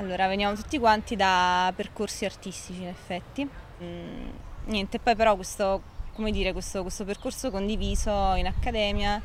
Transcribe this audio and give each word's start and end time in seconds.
Allora, 0.00 0.26
veniamo 0.28 0.54
tutti 0.54 0.78
quanti 0.78 1.14
da 1.14 1.70
percorsi 1.76 2.24
artistici 2.24 2.80
in 2.80 2.88
effetti. 2.88 3.46
Mm, 3.82 4.28
niente, 4.64 4.98
poi 4.98 5.14
però 5.14 5.34
questo, 5.34 5.82
come 6.14 6.30
dire, 6.30 6.52
questo, 6.52 6.80
questo 6.80 7.04
percorso 7.04 7.50
condiviso 7.50 8.10
in 8.36 8.46
accademia 8.46 9.20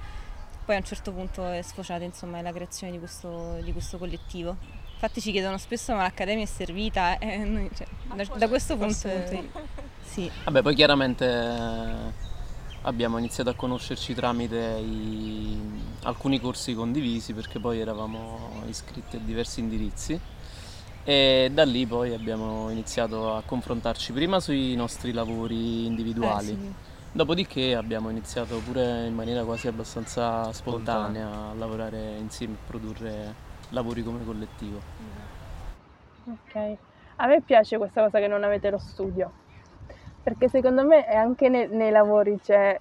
poi 0.66 0.76
a 0.76 0.80
un 0.80 0.84
certo 0.84 1.14
punto 1.14 1.48
è 1.48 1.62
sfociata 1.62 2.04
insomma 2.04 2.42
la 2.42 2.52
creazione 2.52 2.92
di 2.92 3.00
questo, 3.00 3.60
di 3.64 3.72
questo 3.72 3.98
collettivo. 3.98 4.58
Infatti 4.94 5.22
ci 5.22 5.32
chiedono 5.32 5.58
spesso 5.58 5.94
ma 5.94 6.02
l'accademia 6.02 6.44
è 6.44 6.48
servita 6.48 7.20
e 7.20 7.38
noi, 7.38 7.70
cioè, 7.74 7.88
da, 8.14 8.26
da, 8.36 8.48
questo 8.50 8.76
punto 8.76 8.94
Forse... 8.94 9.50
sì. 10.04 10.30
Vabbè, 10.44 10.62
poi 10.62 10.76
chiaramente 10.76 12.14
abbiamo 12.82 13.18
iniziato 13.18 13.50
a 13.50 13.54
conoscerci 13.54 14.14
tramite 14.14 14.78
i, 14.84 15.58
alcuni 16.04 16.42
corsi 16.42 16.74
condivisi 16.74 17.34
perché 17.34 17.60
poi 17.60 17.80
eravamo 17.80 18.64
iscritti 18.68 19.16
a 19.16 19.20
diversi 19.20 19.62
indirizzi 19.62 20.34
e 21.06 21.52
da 21.54 21.64
lì 21.64 21.86
poi 21.86 22.14
abbiamo 22.14 22.70
iniziato 22.72 23.36
a 23.36 23.44
confrontarci 23.46 24.12
prima 24.12 24.40
sui 24.40 24.76
nostri 24.76 25.14
lavori 25.14 25.86
individuali. 25.86 26.50
Eh, 26.50 26.56
sì. 26.56 26.74
Dopodiché 27.12 27.76
abbiamo 27.76 28.10
iniziato 28.10 28.58
pure 28.58 29.06
in 29.06 29.14
maniera 29.14 29.46
quasi 29.46 29.70
abbastanza 29.70 30.52
spontanea 30.52 31.52
a 31.52 31.54
lavorare 31.54 32.18
insieme, 32.18 32.56
a 32.56 32.68
produrre 32.68 33.34
lavori 33.70 34.04
come 34.04 34.26
collettivo. 34.26 34.82
Ok, 36.26 36.78
a 37.18 37.28
me 37.28 37.42
piace 37.42 37.78
questa 37.78 38.04
cosa 38.04 38.20
che 38.20 38.28
non 38.28 38.44
avete 38.44 38.70
lo 38.70 38.80
studio, 38.80 39.32
perché 40.24 40.50
secondo 40.50 40.84
me 40.84 41.06
anche 41.06 41.48
nei, 41.48 41.70
nei 41.70 41.92
lavori 41.92 42.38
c'è, 42.42 42.78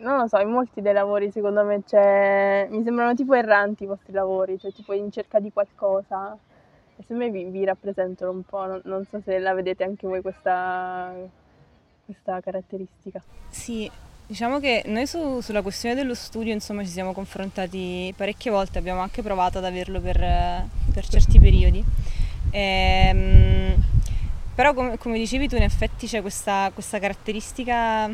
non 0.00 0.16
lo 0.16 0.26
so, 0.26 0.38
in 0.38 0.50
molti 0.50 0.80
dei 0.80 0.94
lavori 0.94 1.30
secondo 1.30 1.62
me 1.62 1.84
c'è, 1.84 2.66
mi 2.70 2.82
sembrano 2.82 3.14
tipo 3.14 3.34
erranti 3.34 3.84
i 3.84 3.86
vostri 3.86 4.12
lavori, 4.12 4.58
cioè 4.58 4.72
tipo 4.72 4.92
in 4.92 5.12
cerca 5.12 5.38
di 5.38 5.52
qualcosa, 5.52 6.32
e 6.32 6.38
secondo 7.00 7.24
me 7.24 7.30
vi, 7.30 7.44
vi 7.44 7.64
rappresentano 7.64 8.30
un 8.30 8.42
po', 8.42 8.66
non, 8.66 8.80
non, 8.84 9.06
so 9.10 9.20
se 9.24 9.38
la 9.38 9.54
vedete 9.54 9.84
anche 9.84 10.06
voi 10.06 10.20
questa, 10.20 11.12
questa 12.04 12.40
caratteristica. 12.40 13.22
Sì, 13.48 13.90
diciamo 14.26 14.58
che 14.60 14.82
noi 14.86 15.06
su, 15.06 15.40
sulla 15.40 15.62
questione 15.62 15.94
dello 15.94 16.14
studio 16.14 16.52
insomma 16.52 16.82
ci 16.84 16.90
siamo 16.90 17.12
confrontati 17.12 18.12
parecchie 18.16 18.50
volte, 18.50 18.78
abbiamo 18.78 19.00
anche 19.00 19.22
provato 19.22 19.58
ad 19.58 19.64
averlo 19.64 20.00
per, 20.00 20.18
per 20.92 21.08
certi 21.08 21.38
periodi. 21.38 21.84
Ehm, 22.50 23.74
però 24.54 24.74
come, 24.74 24.98
come, 24.98 25.18
dicevi 25.18 25.48
tu 25.48 25.56
in 25.56 25.62
effetti 25.62 26.06
c'è 26.06 26.20
questa, 26.20 26.70
questa 26.74 26.98
caratteristica 26.98 28.10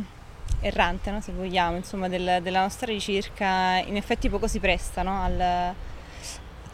errante, 0.60 1.10
no? 1.10 1.20
se 1.20 1.32
vogliamo, 1.32 1.76
insomma, 1.76 2.08
del, 2.08 2.40
della 2.42 2.60
nostra 2.60 2.86
ricerca, 2.86 3.78
in 3.78 3.96
effetti 3.96 4.28
poco 4.28 4.46
si 4.46 4.60
presta 4.60 5.02
no? 5.02 5.22
al, 5.22 5.74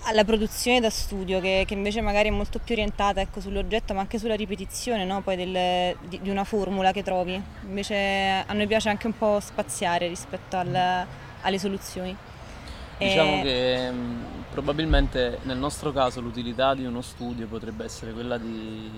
alla 0.04 0.24
produzione 0.24 0.80
da 0.80 0.90
studio 0.90 1.40
che, 1.40 1.64
che, 1.66 1.74
invece 1.74 2.00
magari 2.00 2.28
è 2.28 2.32
molto 2.32 2.58
più 2.58 2.74
orientata 2.74 3.20
ecco, 3.20 3.40
sull'oggetto 3.40 3.94
ma 3.94 4.00
anche 4.00 4.18
sulla 4.18 4.34
ripetizione 4.34 5.04
no? 5.04 5.22
del, 5.24 5.96
di, 6.08 6.20
di, 6.20 6.30
una 6.30 6.44
formula 6.44 6.92
che 6.92 7.02
trovi. 7.02 7.40
Invece 7.64 8.44
a 8.46 8.52
noi 8.52 8.66
piace 8.66 8.88
anche 8.88 9.06
un 9.06 9.16
po' 9.16 9.38
spaziare 9.40 10.08
rispetto 10.08 10.56
al, 10.56 11.06
alle 11.42 11.58
soluzioni. 11.58 12.16
Diciamo 12.98 13.40
e... 13.40 13.42
che 13.42 13.90
mh, 13.90 14.24
probabilmente 14.50 15.38
nel 15.42 15.56
nostro 15.56 15.92
caso 15.92 16.20
l'utilità 16.20 16.74
di 16.74 16.84
uno 16.84 17.00
studio 17.00 17.46
potrebbe 17.46 17.84
essere 17.84 18.12
quella 18.12 18.36
di, 18.36 18.90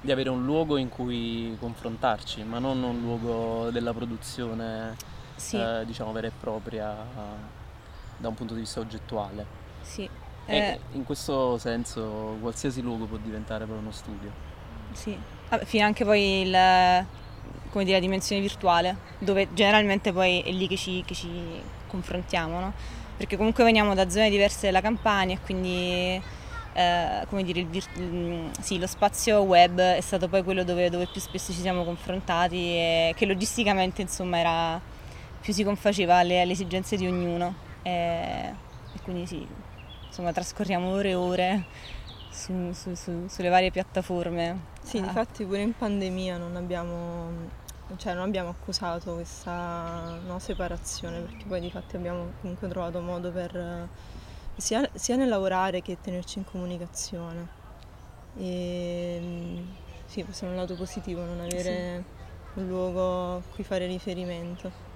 di, 0.00 0.10
avere 0.12 0.30
un 0.30 0.44
luogo 0.44 0.76
in 0.76 0.88
cui 0.88 1.56
confrontarci, 1.58 2.42
ma 2.44 2.58
non 2.58 2.82
un 2.82 3.00
luogo 3.00 3.70
della 3.70 3.92
produzione 3.92 4.96
sì. 5.36 5.56
eh, 5.56 5.84
diciamo 5.84 6.12
vera 6.12 6.28
e 6.28 6.32
propria 6.38 6.94
da 8.16 8.28
un 8.28 8.34
punto 8.34 8.54
di 8.54 8.60
vista 8.60 8.80
oggettuale. 8.80 9.44
Sì. 9.82 10.08
Eh, 10.50 10.80
in 10.92 11.04
questo 11.04 11.58
senso 11.58 12.36
qualsiasi 12.40 12.80
luogo 12.80 13.06
può 13.06 13.16
diventare 13.16 13.64
poi 13.66 13.78
uno 13.78 13.92
studio. 13.92 14.30
Sì, 14.92 15.16
Vabbè, 15.48 15.64
fino 15.64 15.84
anche 15.84 16.04
poi 16.04 16.42
il, 16.42 17.06
come 17.70 17.84
dire, 17.84 17.96
la 17.96 18.02
dimensione 18.02 18.40
virtuale, 18.40 18.96
dove 19.18 19.48
generalmente 19.52 20.12
poi 20.12 20.40
è 20.42 20.50
lì 20.50 20.68
che 20.68 20.76
ci, 20.76 21.02
che 21.04 21.14
ci 21.14 21.28
confrontiamo, 21.88 22.60
no? 22.60 22.72
perché 23.16 23.36
comunque 23.36 23.64
veniamo 23.64 23.94
da 23.94 24.08
zone 24.08 24.30
diverse 24.30 24.66
della 24.66 24.80
campagna 24.80 25.34
e 25.34 25.40
quindi 25.44 26.18
eh, 26.72 27.26
come 27.28 27.42
dire, 27.42 27.66
il, 27.70 28.50
sì, 28.60 28.78
lo 28.78 28.86
spazio 28.86 29.40
web 29.40 29.78
è 29.78 30.00
stato 30.00 30.26
poi 30.28 30.42
quello 30.42 30.64
dove, 30.64 30.88
dove, 30.88 31.06
più 31.10 31.20
spesso 31.20 31.52
ci 31.52 31.60
siamo 31.60 31.84
confrontati 31.84 32.56
e 32.56 33.12
che 33.14 33.26
logisticamente 33.26 34.00
insomma 34.00 34.38
era, 34.38 34.80
più 35.40 35.52
si 35.52 35.64
confaceva 35.64 36.16
alle, 36.16 36.40
alle 36.40 36.52
esigenze 36.52 36.96
di 36.96 37.06
ognuno 37.06 37.54
e, 37.82 37.90
e 37.90 39.00
quindi 39.02 39.26
sì, 39.26 39.46
insomma 40.10 40.32
trascorriamo 40.32 40.90
ore 40.90 41.10
e 41.10 41.14
ore 41.14 41.64
su, 42.30 42.72
su, 42.72 42.94
su, 42.94 43.28
sulle 43.28 43.48
varie 43.48 43.70
piattaforme. 43.70 44.66
Sì, 44.82 44.98
ah. 44.98 45.06
infatti 45.06 45.44
pure 45.44 45.62
in 45.62 45.76
pandemia 45.76 46.36
non 46.36 46.56
abbiamo, 46.56 47.30
cioè 47.96 48.14
non 48.14 48.24
abbiamo 48.24 48.50
accusato 48.50 49.14
questa 49.14 50.18
no, 50.26 50.38
separazione 50.40 51.20
perché 51.20 51.44
poi 51.46 51.60
di 51.60 51.70
fatto 51.70 51.96
abbiamo 51.96 52.32
comunque 52.40 52.68
trovato 52.68 53.00
modo 53.00 53.30
per 53.30 53.88
sia, 54.56 54.88
sia 54.94 55.16
nel 55.16 55.28
lavorare 55.28 55.80
che 55.80 55.98
tenerci 56.00 56.38
in 56.38 56.44
comunicazione. 56.44 57.58
E 58.36 59.64
sì, 60.06 60.24
questo 60.24 60.44
è 60.44 60.48
un 60.48 60.56
lato 60.56 60.74
positivo, 60.74 61.24
non 61.24 61.38
avere 61.38 62.04
sì. 62.52 62.58
un 62.58 62.68
luogo 62.68 63.36
a 63.36 63.42
cui 63.54 63.62
fare 63.62 63.86
riferimento. 63.86 64.89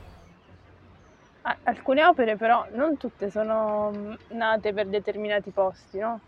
Alcune 1.64 2.02
opere 2.04 2.36
però 2.36 2.66
non 2.72 2.96
tutte 2.96 3.30
sono 3.30 3.90
mm, 3.94 4.12
nate 4.28 4.72
per 4.72 4.86
determinati 4.86 5.50
posti, 5.50 5.98
no? 5.98 6.18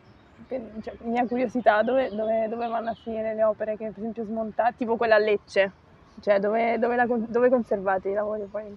Cioè, 0.47 0.95
mia 1.05 1.27
curiosità, 1.27 1.83
dove, 1.83 2.15
dove, 2.15 2.47
dove, 2.49 2.67
vanno 2.67 2.91
a 2.91 2.95
finire 2.95 3.35
le 3.35 3.43
opere 3.43 3.79
che 3.79 3.87
per 3.87 3.95
esempio 3.97 4.25
smontate, 4.25 4.75
tipo 4.77 4.97
quella 4.97 5.15
a 5.15 5.19
Lecce, 5.19 5.73
cioè 6.21 6.39
dove, 6.39 6.79
dove, 6.79 6.97
la, 6.97 7.07
dove 7.07 7.49
conservate 7.49 8.11
i 8.11 8.13
lavori 8.13 8.45
poi? 8.45 8.77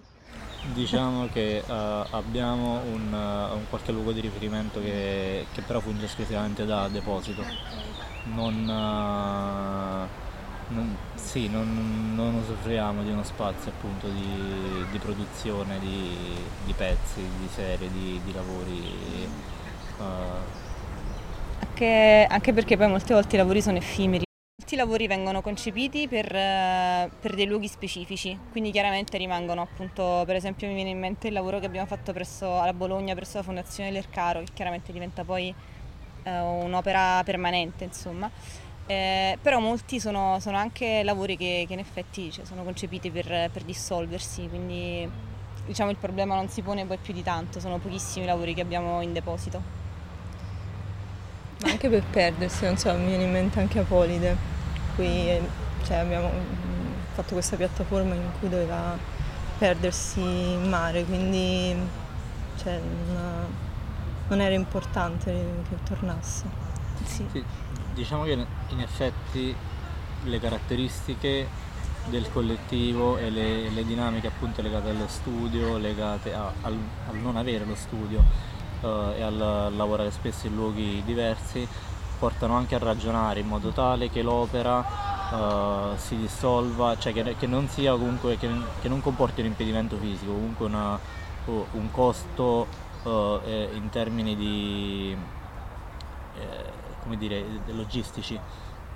Diciamo 0.72 1.28
che 1.28 1.62
uh, 1.66 1.72
abbiamo 2.10 2.80
un, 2.84 3.12
uh, 3.12 3.56
un, 3.56 3.68
qualche 3.68 3.92
luogo 3.92 4.12
di 4.12 4.20
riferimento 4.20 4.80
che, 4.80 5.44
che 5.52 5.60
però 5.60 5.80
funge 5.80 6.06
esclusivamente 6.06 6.64
da 6.64 6.88
deposito. 6.88 7.42
Non, 8.34 8.66
uh, 8.66 10.29
non, 10.70 10.96
sì, 11.14 11.48
non, 11.48 12.14
non, 12.14 12.34
usufruiamo 12.36 13.02
di 13.02 13.10
uno 13.10 13.22
spazio 13.22 13.70
appunto 13.70 14.08
di, 14.08 14.84
di 14.90 14.98
produzione 14.98 15.78
di, 15.78 16.16
di, 16.64 16.72
pezzi, 16.72 17.20
di 17.38 17.48
serie, 17.52 17.90
di, 17.90 18.20
di 18.24 18.32
lavori. 18.32 19.28
Uh. 19.98 20.58
Anche, 21.60 22.26
anche, 22.28 22.52
perché 22.52 22.76
poi 22.76 22.88
molte 22.88 23.14
volte 23.14 23.34
i 23.34 23.38
lavori 23.38 23.60
sono 23.62 23.78
effimeri. 23.78 24.24
Molti 24.58 24.76
lavori 24.76 25.06
vengono 25.06 25.40
concepiti 25.40 26.06
per, 26.06 26.28
per, 26.28 27.34
dei 27.34 27.46
luoghi 27.46 27.66
specifici, 27.66 28.38
quindi 28.50 28.70
chiaramente 28.70 29.18
rimangono 29.18 29.62
appunto, 29.62 30.22
per 30.24 30.36
esempio 30.36 30.68
mi 30.68 30.74
viene 30.74 30.90
in 30.90 30.98
mente 30.98 31.28
il 31.28 31.32
lavoro 31.32 31.58
che 31.58 31.66
abbiamo 31.66 31.86
fatto 31.86 32.12
presso, 32.12 32.60
alla 32.60 32.74
Bologna 32.74 33.14
presso 33.14 33.38
la 33.38 33.42
Fondazione 33.42 33.90
Lercaro, 33.90 34.40
che 34.40 34.52
chiaramente 34.54 34.92
diventa 34.92 35.24
poi 35.24 35.52
uh, 36.24 36.30
un'opera 36.30 37.22
permanente 37.24 37.84
insomma. 37.84 38.30
Eh, 38.90 39.38
però 39.40 39.60
molti 39.60 40.00
sono, 40.00 40.38
sono, 40.40 40.56
anche 40.56 41.04
lavori 41.04 41.36
che, 41.36 41.64
che 41.68 41.74
in 41.74 41.78
effetti 41.78 42.32
cioè, 42.32 42.44
sono 42.44 42.64
concepiti 42.64 43.08
per, 43.12 43.48
per, 43.52 43.62
dissolversi, 43.62 44.48
quindi 44.48 45.08
diciamo 45.64 45.92
il 45.92 45.96
problema 45.96 46.34
non 46.34 46.48
si 46.48 46.60
pone 46.60 46.84
poi 46.84 46.96
più 46.96 47.14
di 47.14 47.22
tanto, 47.22 47.60
sono 47.60 47.78
pochissimi 47.78 48.24
i 48.24 48.26
lavori 48.26 48.52
che 48.52 48.62
abbiamo 48.62 49.00
in 49.00 49.12
deposito. 49.12 49.62
Ma 51.62 51.70
anche 51.70 51.88
per 51.88 52.02
perdersi, 52.02 52.64
non 52.64 52.76
so, 52.78 52.92
mi 52.94 53.06
viene 53.06 53.22
in 53.22 53.30
mente 53.30 53.60
anche 53.60 53.78
Apolide, 53.78 54.36
qui 54.96 55.40
cioè, 55.84 55.98
abbiamo 55.98 56.28
fatto 57.12 57.34
questa 57.34 57.54
piattaforma 57.54 58.16
in 58.16 58.28
cui 58.40 58.48
doveva 58.48 58.98
perdersi 59.56 60.18
in 60.20 60.68
mare, 60.68 61.04
quindi 61.04 61.76
cioè, 62.56 62.80
non, 63.06 63.46
non, 64.26 64.40
era 64.40 64.54
importante 64.56 65.30
che 65.68 65.76
tornasse. 65.84 66.44
Sì. 67.04 67.24
sì 67.30 67.69
diciamo 67.94 68.24
che 68.24 68.32
in 68.32 68.80
effetti 68.80 69.54
le 70.24 70.40
caratteristiche 70.40 71.48
del 72.06 72.30
collettivo 72.32 73.18
e 73.18 73.30
le, 73.30 73.70
le 73.70 73.84
dinamiche 73.84 74.28
appunto 74.28 74.62
legate 74.62 74.90
allo 74.90 75.08
studio, 75.08 75.76
legate 75.76 76.34
a, 76.34 76.52
al, 76.62 76.76
al, 77.08 77.16
non 77.16 77.36
avere 77.36 77.64
lo 77.64 77.74
studio 77.74 78.22
uh, 78.80 79.12
e 79.16 79.22
al 79.22 79.72
lavorare 79.74 80.10
spesso 80.10 80.46
in 80.46 80.54
luoghi 80.54 81.02
diversi, 81.04 81.66
portano 82.18 82.56
anche 82.56 82.74
a 82.74 82.78
ragionare 82.78 83.40
in 83.40 83.46
modo 83.46 83.70
tale 83.70 84.10
che 84.10 84.22
l'opera 84.22 84.84
uh, 85.30 85.96
si 85.96 86.16
dissolva, 86.16 86.98
cioè 86.98 87.12
che, 87.12 87.36
che, 87.38 87.46
non 87.46 87.68
sia 87.68 87.92
comunque, 87.92 88.36
che, 88.38 88.48
che, 88.80 88.88
non 88.88 89.00
comporti 89.00 89.40
un 89.40 89.46
impedimento 89.46 89.96
fisico, 89.96 90.32
comunque 90.32 90.66
una, 90.66 90.98
uh, 91.44 91.66
un 91.72 91.90
costo 91.90 92.88
in 93.02 93.88
termini 93.90 94.36
di 94.36 95.16
eh, 96.38 96.79
come 97.02 97.16
dire, 97.16 97.44
logistici 97.66 98.38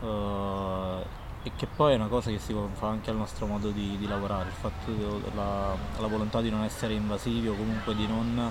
uh, 0.01 1.05
e 1.43 1.53
che 1.57 1.67
poi 1.67 1.93
è 1.93 1.97
una 1.97 2.07
cosa 2.09 2.31
che 2.31 2.39
si 2.39 2.55
fa 2.73 2.89
anche 2.89 3.11
al 3.11 3.17
nostro 3.17 3.47
modo 3.47 3.71
di, 3.71 3.99
di 3.99 4.07
lavorare, 4.07 4.49
il 4.49 4.55
fatto 4.55 5.21
la, 5.35 5.77
la, 5.99 6.07
volontà 6.07 6.41
di 6.41 6.51
non 6.51 6.63
essere 6.63 6.95
invasivi 6.95 7.49
o 7.49 7.55
comunque 7.55 7.95
di 7.95 8.07
non 8.07 8.51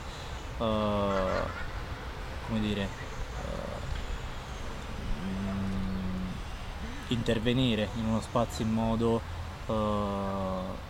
uh, 0.57 0.63
come 2.47 2.59
dire 2.59 2.87
uh, 3.41 3.81
intervenire 7.07 7.89
in 7.95 8.05
uno 8.05 8.21
spazio 8.21 8.63
in 8.65 8.71
modo 8.71 9.41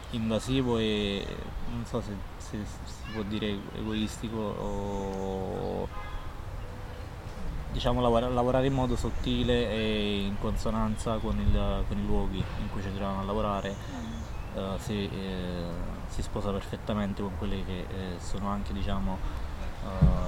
invasivo 0.10 0.78
e 0.80 1.26
non 1.72 1.86
so 1.86 2.02
se, 2.02 2.16
se, 2.38 2.58
si 2.86 3.12
può 3.12 3.22
dire 3.24 3.56
egoistico 3.76 4.38
o 4.38 5.88
diciamo 7.74 8.00
lavora, 8.00 8.30
lavorare 8.30 8.68
in 8.68 8.74
modo 8.74 8.96
sottile 8.96 9.70
e 9.70 10.22
in 10.22 10.38
consonanza 10.40 11.18
con, 11.18 11.38
il, 11.40 11.84
con 11.88 11.98
i 11.98 12.06
luoghi 12.06 12.38
in 12.38 12.70
cui 12.72 12.82
ci 12.82 12.90
troviamo 12.90 13.20
a 13.20 13.24
lavorare 13.24 13.76
uh, 14.54 14.78
si, 14.78 15.10
eh, 15.12 15.66
si, 16.08 16.22
sposa 16.22 16.52
perfettamente 16.52 17.22
con 17.22 17.36
quelle 17.38 17.66
che 17.66 17.80
eh, 17.80 17.86
sono 18.20 18.48
anche 18.48 18.74
diciamo 18.74 19.18
uh, 19.84 19.88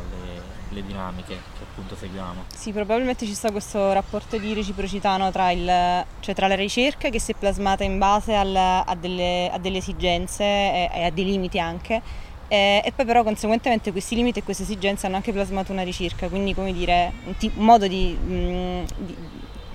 le, 0.10 0.42
le, 0.70 0.86
dinamiche 0.86 1.36
che 1.58 1.64
appunto 1.64 1.96
seguiamo. 1.96 2.46
Sì, 2.54 2.72
probabilmente 2.72 3.28
ci 3.28 3.36
sta 3.36 3.52
questo 3.52 3.94
rapporto 3.94 4.38
di 4.38 4.54
reciprocità 4.54 5.16
no, 5.18 5.32
tra, 5.32 5.52
il, 5.52 6.06
cioè 6.20 6.34
tra, 6.34 6.48
la 6.48 6.56
ricerca 6.56 7.10
che 7.10 7.20
si 7.20 7.32
è 7.32 7.36
plasmata 7.36 7.84
in 7.84 8.00
base 8.00 8.36
al, 8.36 8.56
a, 8.56 8.96
delle, 9.00 9.52
a, 9.54 9.60
delle, 9.60 9.78
esigenze 9.78 10.44
e, 10.44 10.90
e 10.92 11.04
a 11.04 11.12
dei 11.12 11.26
limiti 11.26 11.60
anche 11.60 12.02
eh, 12.48 12.82
e 12.86 12.92
poi 12.92 13.06
però 13.06 13.24
conseguentemente 13.24 13.92
questi 13.92 14.16
limiti 14.16 14.40
e 14.40 14.44
queste 14.44 14.64
esigenze 14.64 15.08
hanno 15.08 15.16
anche 15.16 15.32
plasmato 15.32 15.72
una 15.72 15.84
ricerca, 15.84 16.28
quindi 16.28 16.54
come 16.54 16.74
dire 16.74 17.12
un, 17.26 17.36
t- 17.38 17.52
un 17.56 17.66
modo 17.66 17.88
di, 17.88 18.16
mh, 18.20 18.34
mm, 18.34 18.84
di, 18.98 19.16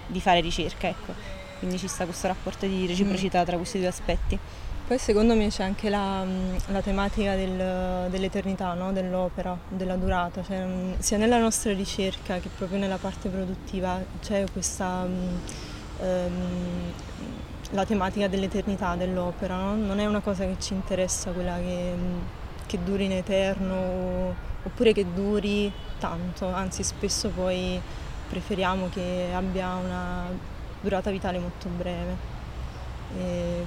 di, 0.07 0.21
fare 0.21 0.41
ricerca, 0.41 0.89
ecco. 0.89 1.13
Quindi 1.59 1.79
ci 1.79 1.89
sta 1.89 2.05
questo 2.05 2.27
rapporto 2.27 2.67
di 2.67 2.87
reciprocità 2.87 3.45
tra 3.45 3.57
questi 3.57 3.79
due 3.79 3.89
aspetti. 3.89 4.39
Poi 4.87 4.99
secondo 4.99 5.35
me 5.35 5.49
c'è 5.49 5.63
anche 5.63 5.89
la, 5.89 6.25
mm, 6.25 6.57
la 6.69 6.81
tematica 6.81 7.35
del, 7.35 8.09
dell'eternità, 8.09 8.73
no? 8.75 8.93
dell'opera, 8.93 9.57
della 9.69 9.97
durata, 9.97 10.43
cioè, 10.43 10.65
mm, 10.65 10.93
sia 10.99 11.17
nella 11.17 11.39
nostra 11.39 11.73
ricerca 11.73 12.39
che 12.39 12.49
proprio 12.57 12.79
nella 12.79 12.99
parte 12.99 13.29
produttiva 13.29 14.01
c'è 14.21 14.45
questa... 14.53 15.07
Um, 16.01 16.93
la 17.73 17.85
tematica 17.85 18.27
dell'eternità 18.27 18.97
dell'opera, 18.97 19.55
no? 19.57 19.77
non 19.77 20.01
è 20.01 20.07
una 20.07 20.19
cosa 20.19 20.45
che 20.45 20.57
ci 20.59 20.73
interessa 20.73 21.31
quella 21.31 21.57
che 21.59 21.93
che 22.71 22.79
duri 22.85 23.07
in 23.07 23.13
eterno 23.13 24.33
oppure 24.63 24.93
che 24.93 25.05
duri 25.13 25.73
tanto, 25.99 26.47
anzi 26.47 26.85
spesso 26.85 27.29
poi 27.31 27.81
preferiamo 28.29 28.89
che 28.91 29.27
abbia 29.35 29.75
una 29.75 30.27
durata 30.81 31.11
vitale 31.11 31.41
molto 31.41 31.69
breve. 31.69 32.17
E 33.19 33.65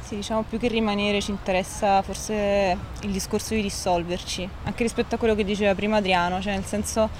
sì, 0.00 0.14
diciamo 0.14 0.44
più 0.48 0.58
che 0.58 0.68
rimanere 0.68 1.20
ci 1.20 1.32
interessa 1.32 2.00
forse 2.02 2.76
il 3.00 3.10
discorso 3.10 3.54
di 3.54 3.62
dissolverci, 3.62 4.48
anche 4.62 4.84
rispetto 4.84 5.16
a 5.16 5.18
quello 5.18 5.34
che 5.34 5.44
diceva 5.44 5.74
prima 5.74 5.96
Adriano, 5.96 6.40
cioè 6.40 6.52
nel 6.54 6.64
senso 6.64 7.10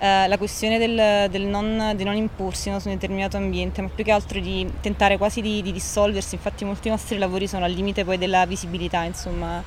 eh, 0.00 0.26
la 0.26 0.36
questione 0.36 0.78
del, 0.78 1.30
del, 1.30 1.42
non, 1.42 1.92
di 1.94 2.02
non 2.02 2.16
imporsi 2.16 2.70
no, 2.70 2.80
su 2.80 2.88
un 2.88 2.94
determinato 2.94 3.36
ambiente, 3.36 3.80
ma 3.82 3.88
più 3.88 4.02
che 4.02 4.10
altro 4.10 4.40
di 4.40 4.68
tentare 4.80 5.16
quasi 5.16 5.40
di, 5.40 5.62
di 5.62 5.70
dissolversi, 5.70 6.34
infatti 6.34 6.64
molti 6.64 6.88
nostri 6.88 7.18
lavori 7.18 7.46
sono 7.46 7.64
al 7.64 7.70
limite 7.70 8.04
poi 8.04 8.18
della 8.18 8.44
visibilità, 8.46 9.04
insomma 9.04 9.62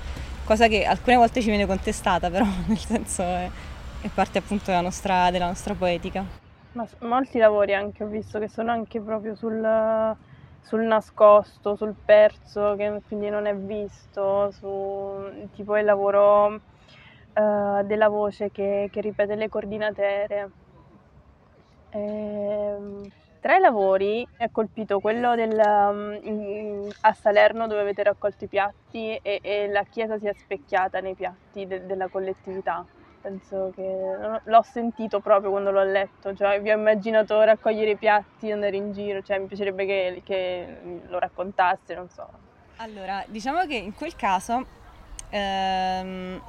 cosa 0.47 0.67
che 0.67 0.85
alcune 0.85 1.17
volte 1.17 1.41
ci 1.41 1.49
viene 1.49 1.65
contestata, 1.65 2.29
però 2.29 2.45
nel 2.67 2.77
senso 2.77 3.21
è, 3.21 3.49
è 4.01 4.07
parte 4.07 4.37
appunto 4.37 4.65
della 4.67 4.81
nostra, 4.81 5.29
della 5.29 5.47
nostra, 5.47 5.73
poetica. 5.75 6.23
Ma 6.71 6.87
molti 7.01 7.37
lavori 7.37 7.73
anche 7.73 8.03
ho 8.03 8.07
visto 8.07 8.39
che 8.39 8.47
sono 8.47 8.71
anche 8.71 9.01
proprio 9.01 9.35
sul, 9.35 10.15
sul 10.61 10.83
nascosto, 10.83 11.75
sul 11.75 11.93
perso, 11.93 12.75
che 12.77 13.01
quindi 13.07 13.29
non 13.29 13.45
è 13.45 13.55
visto, 13.55 14.51
su 14.51 15.47
tipo 15.53 15.77
il 15.77 15.85
lavoro 15.85 16.53
uh, 16.53 17.83
della 17.83 18.07
voce 18.07 18.49
che, 18.51 18.89
che, 18.91 19.01
ripete 19.01 19.35
le 19.35 19.49
coordinatere. 19.49 20.49
E, 21.89 22.75
tra 23.47 23.55
i 23.55 23.61
lavori 23.61 24.27
è 24.35 24.51
colpito 24.51 24.99
quello 24.99 25.33
del, 25.33 25.57
um, 25.57 26.89
a 26.99 27.13
Salerno 27.13 27.65
dove 27.67 27.79
avete 27.79 28.03
raccolto 28.03 28.43
i 28.43 28.47
piatti 28.49 29.17
e, 29.21 29.39
e 29.41 29.69
la 29.69 29.85
chiesa 29.85 30.19
si 30.19 30.27
è 30.27 30.33
specchiata 30.37 30.99
nei 30.99 31.15
piatti 31.15 31.65
de, 31.65 31.85
della 31.85 32.09
collettività. 32.09 32.85
Penso 33.21 33.71
che 33.73 34.41
l'ho 34.43 34.61
sentito 34.63 35.21
proprio 35.21 35.51
quando 35.51 35.71
l'ho 35.71 35.85
letto, 35.85 36.35
cioè 36.35 36.61
vi 36.61 36.71
ho 36.71 36.75
immaginato 36.75 37.41
raccogliere 37.41 37.91
i 37.91 37.95
piatti, 37.95 38.51
andare 38.51 38.75
in 38.75 38.91
giro, 38.91 39.21
cioè 39.21 39.39
mi 39.39 39.45
piacerebbe 39.45 39.85
che, 39.85 40.21
che 40.25 40.79
lo 41.07 41.17
raccontasse, 41.17 41.95
non 41.95 42.09
so. 42.09 42.27
Allora, 42.79 43.23
diciamo 43.27 43.65
che 43.65 43.75
in 43.75 43.93
quel 43.93 44.13
caso 44.17 44.65
ehm, 45.29 46.41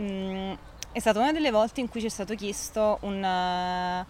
mm, 0.00 0.52
è 0.90 0.98
stata 0.98 1.20
una 1.20 1.30
delle 1.30 1.52
volte 1.52 1.80
in 1.80 1.88
cui 1.88 2.00
ci 2.00 2.06
è 2.06 2.10
stato 2.10 2.34
chiesto 2.34 2.98
un 3.02 4.04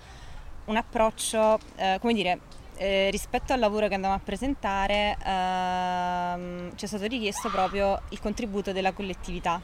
un 0.67 0.77
approccio, 0.77 1.59
eh, 1.77 1.99
come 2.01 2.15
dire, 2.15 2.41
eh, 2.77 3.09
rispetto 3.11 3.53
al 3.53 3.59
lavoro 3.59 3.89
che 3.89 3.95
andavamo 3.95 4.21
a 4.21 4.23
presentare 4.23 5.17
ehm, 5.25 6.77
ci 6.77 6.85
è 6.85 6.89
stato 6.89 7.07
richiesto 7.07 7.49
proprio 7.51 8.01
il 8.11 8.21
contributo 8.21 8.73
della 8.73 8.93
collettività. 8.93 9.61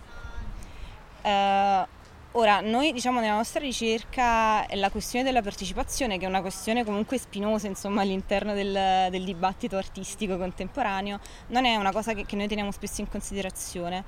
Eh, 1.20 1.86
ora, 2.32 2.60
noi 2.60 2.92
diciamo 2.92 3.20
nella 3.20 3.34
nostra 3.36 3.60
ricerca 3.60 4.66
la 4.74 4.90
questione 4.90 5.24
della 5.24 5.42
partecipazione, 5.42 6.18
che 6.18 6.24
è 6.24 6.28
una 6.28 6.40
questione 6.40 6.84
comunque 6.84 7.18
spinosa 7.18 7.66
insomma, 7.66 8.00
all'interno 8.00 8.54
del, 8.54 9.10
del, 9.10 9.24
dibattito 9.24 9.76
artistico 9.76 10.38
contemporaneo, 10.38 11.20
non 11.48 11.64
è 11.66 11.76
una 11.76 11.92
cosa 11.92 12.14
che, 12.14 12.24
che 12.24 12.36
noi 12.36 12.48
teniamo 12.48 12.72
spesso 12.72 13.02
in 13.02 13.08
considerazione. 13.08 14.04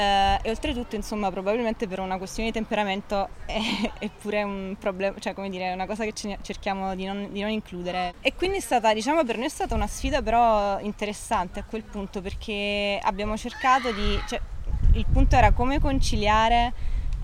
Uh, 0.00 0.38
e 0.40 0.48
oltretutto, 0.48 0.96
insomma, 0.96 1.30
probabilmente 1.30 1.86
per 1.86 2.00
una 2.00 2.16
questione 2.16 2.48
di 2.48 2.54
temperamento 2.54 3.28
è, 3.44 3.60
è 3.98 4.08
pure 4.08 4.42
un 4.42 4.76
problema, 4.78 5.18
cioè 5.18 5.34
come 5.34 5.50
dire, 5.50 5.68
è 5.68 5.74
una 5.74 5.84
cosa 5.84 6.04
che 6.04 6.14
cerchiamo 6.14 6.94
di 6.94 7.04
non, 7.04 7.28
di 7.30 7.42
non, 7.42 7.50
includere. 7.50 8.14
E 8.22 8.34
quindi 8.34 8.56
è 8.56 8.60
stata, 8.60 8.94
diciamo, 8.94 9.24
per 9.24 9.36
noi 9.36 9.44
è 9.44 9.50
stata 9.50 9.74
una 9.74 9.86
sfida 9.86 10.22
però 10.22 10.80
interessante 10.80 11.60
a 11.60 11.64
quel 11.64 11.82
punto 11.82 12.22
perché 12.22 12.98
abbiamo 13.02 13.36
cercato 13.36 13.92
di, 13.92 14.18
cioè, 14.26 14.40
il 14.94 15.04
punto 15.04 15.36
era 15.36 15.52
come 15.52 15.78
conciliare 15.78 16.72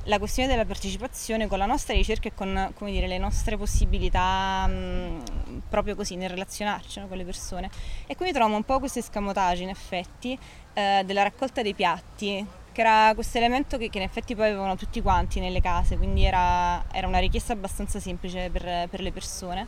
la 0.05 0.19
questione 0.19 0.47
della 0.47 0.67
partecipazione 0.67 1.47
con 1.47 1.57
la 1.57 1.67
nostra 1.67 1.95
ricerca 1.95 2.29
e 2.29 2.35
con 2.35 2.75
dire, 2.81 3.07
le 3.07 3.17
nostre 3.17 3.57
possibilità 3.57 4.67
mh, 4.67 5.63
proprio 5.71 5.97
così 5.97 6.17
nel 6.17 6.29
relazionarci 6.29 7.01
no, 7.01 7.09
con 7.09 7.17
le 7.17 7.25
persone. 7.25 7.71
E 8.07 8.17
quindi 8.17 8.35
troviamo 8.35 8.57
un 8.57 8.65
po' 8.65 8.79
questo 8.81 8.99
escamotage 8.99 9.63
in 9.63 9.71
effetti 9.71 10.39
eh, 10.75 11.03
della 11.07 11.23
raccolta 11.23 11.63
dei 11.63 11.73
piatti, 11.73 12.47
che 12.77 12.83
era 12.83 13.13
questo 13.15 13.39
elemento 13.39 13.79
che, 13.79 13.89
che, 13.89 13.97
in 13.97 14.05
effetti 14.05 14.35
poi 14.35 14.49
avevano 14.49 14.77
tutti 14.77 15.01
quanti 15.01 15.41
nelle 15.41 15.63
case, 15.63 15.97
quindi 15.97 16.25
era, 16.25 16.85
era 16.93 17.07
una 17.07 17.21
richiesta 17.21 17.55
abbastanza 17.55 18.01
semplice 18.01 18.51
per, 18.51 18.87
per 18.91 19.01
le 19.01 19.13
persone. 19.13 19.67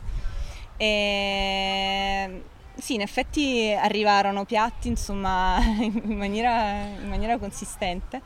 E 0.77 2.43
sì, 2.75 2.93
in 2.93 3.01
effetti 3.01 3.75
arrivarono 3.75 4.45
piatti 4.45 4.89
insomma 4.89 5.57
in 5.81 6.15
maniera, 6.15 6.85
in 7.01 7.09
maniera 7.09 7.39
consistente 7.39 8.21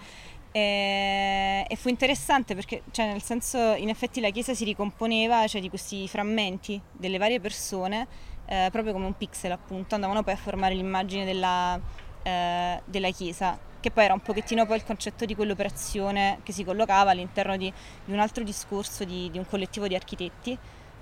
e, 0.51 1.65
fu 1.77 1.87
interessante 1.87 2.53
perché, 2.53 2.83
cioè, 2.91 3.07
nel 3.07 3.23
senso, 3.23 3.57
in 3.75 3.87
effetti 3.87 4.19
la 4.19 4.31
chiesa 4.31 4.53
si 4.53 4.65
ricomponeva 4.65 5.47
cioè, 5.47 5.61
di 5.61 5.69
questi 5.69 6.09
frammenti 6.09 6.79
delle 6.91 7.17
varie 7.17 7.39
persone, 7.39 8.05
eh, 8.47 8.67
proprio 8.69 8.91
come 8.91 9.05
un 9.05 9.15
pixel 9.15 9.51
appunto, 9.51 9.95
andavano 9.95 10.23
poi 10.23 10.33
a 10.33 10.37
formare 10.37 10.75
l'immagine 10.75 11.23
della, 11.23 11.79
eh, 12.21 12.81
della 12.83 13.09
chiesa, 13.11 13.57
che 13.83 13.91
poi 13.91 14.05
era 14.05 14.13
un 14.13 14.21
pochettino 14.21 14.65
poi 14.65 14.77
il 14.77 14.85
concetto 14.85 15.25
di 15.25 15.35
quell'operazione 15.35 16.39
che 16.43 16.53
si 16.53 16.63
collocava 16.63 17.11
all'interno 17.11 17.57
di, 17.57 17.71
di 18.05 18.13
un 18.13 18.19
altro 18.19 18.41
discorso 18.45 19.03
di, 19.03 19.29
di, 19.29 19.37
un 19.37 19.45
collettivo 19.45 19.89
di 19.89 19.95
architetti. 19.95 20.57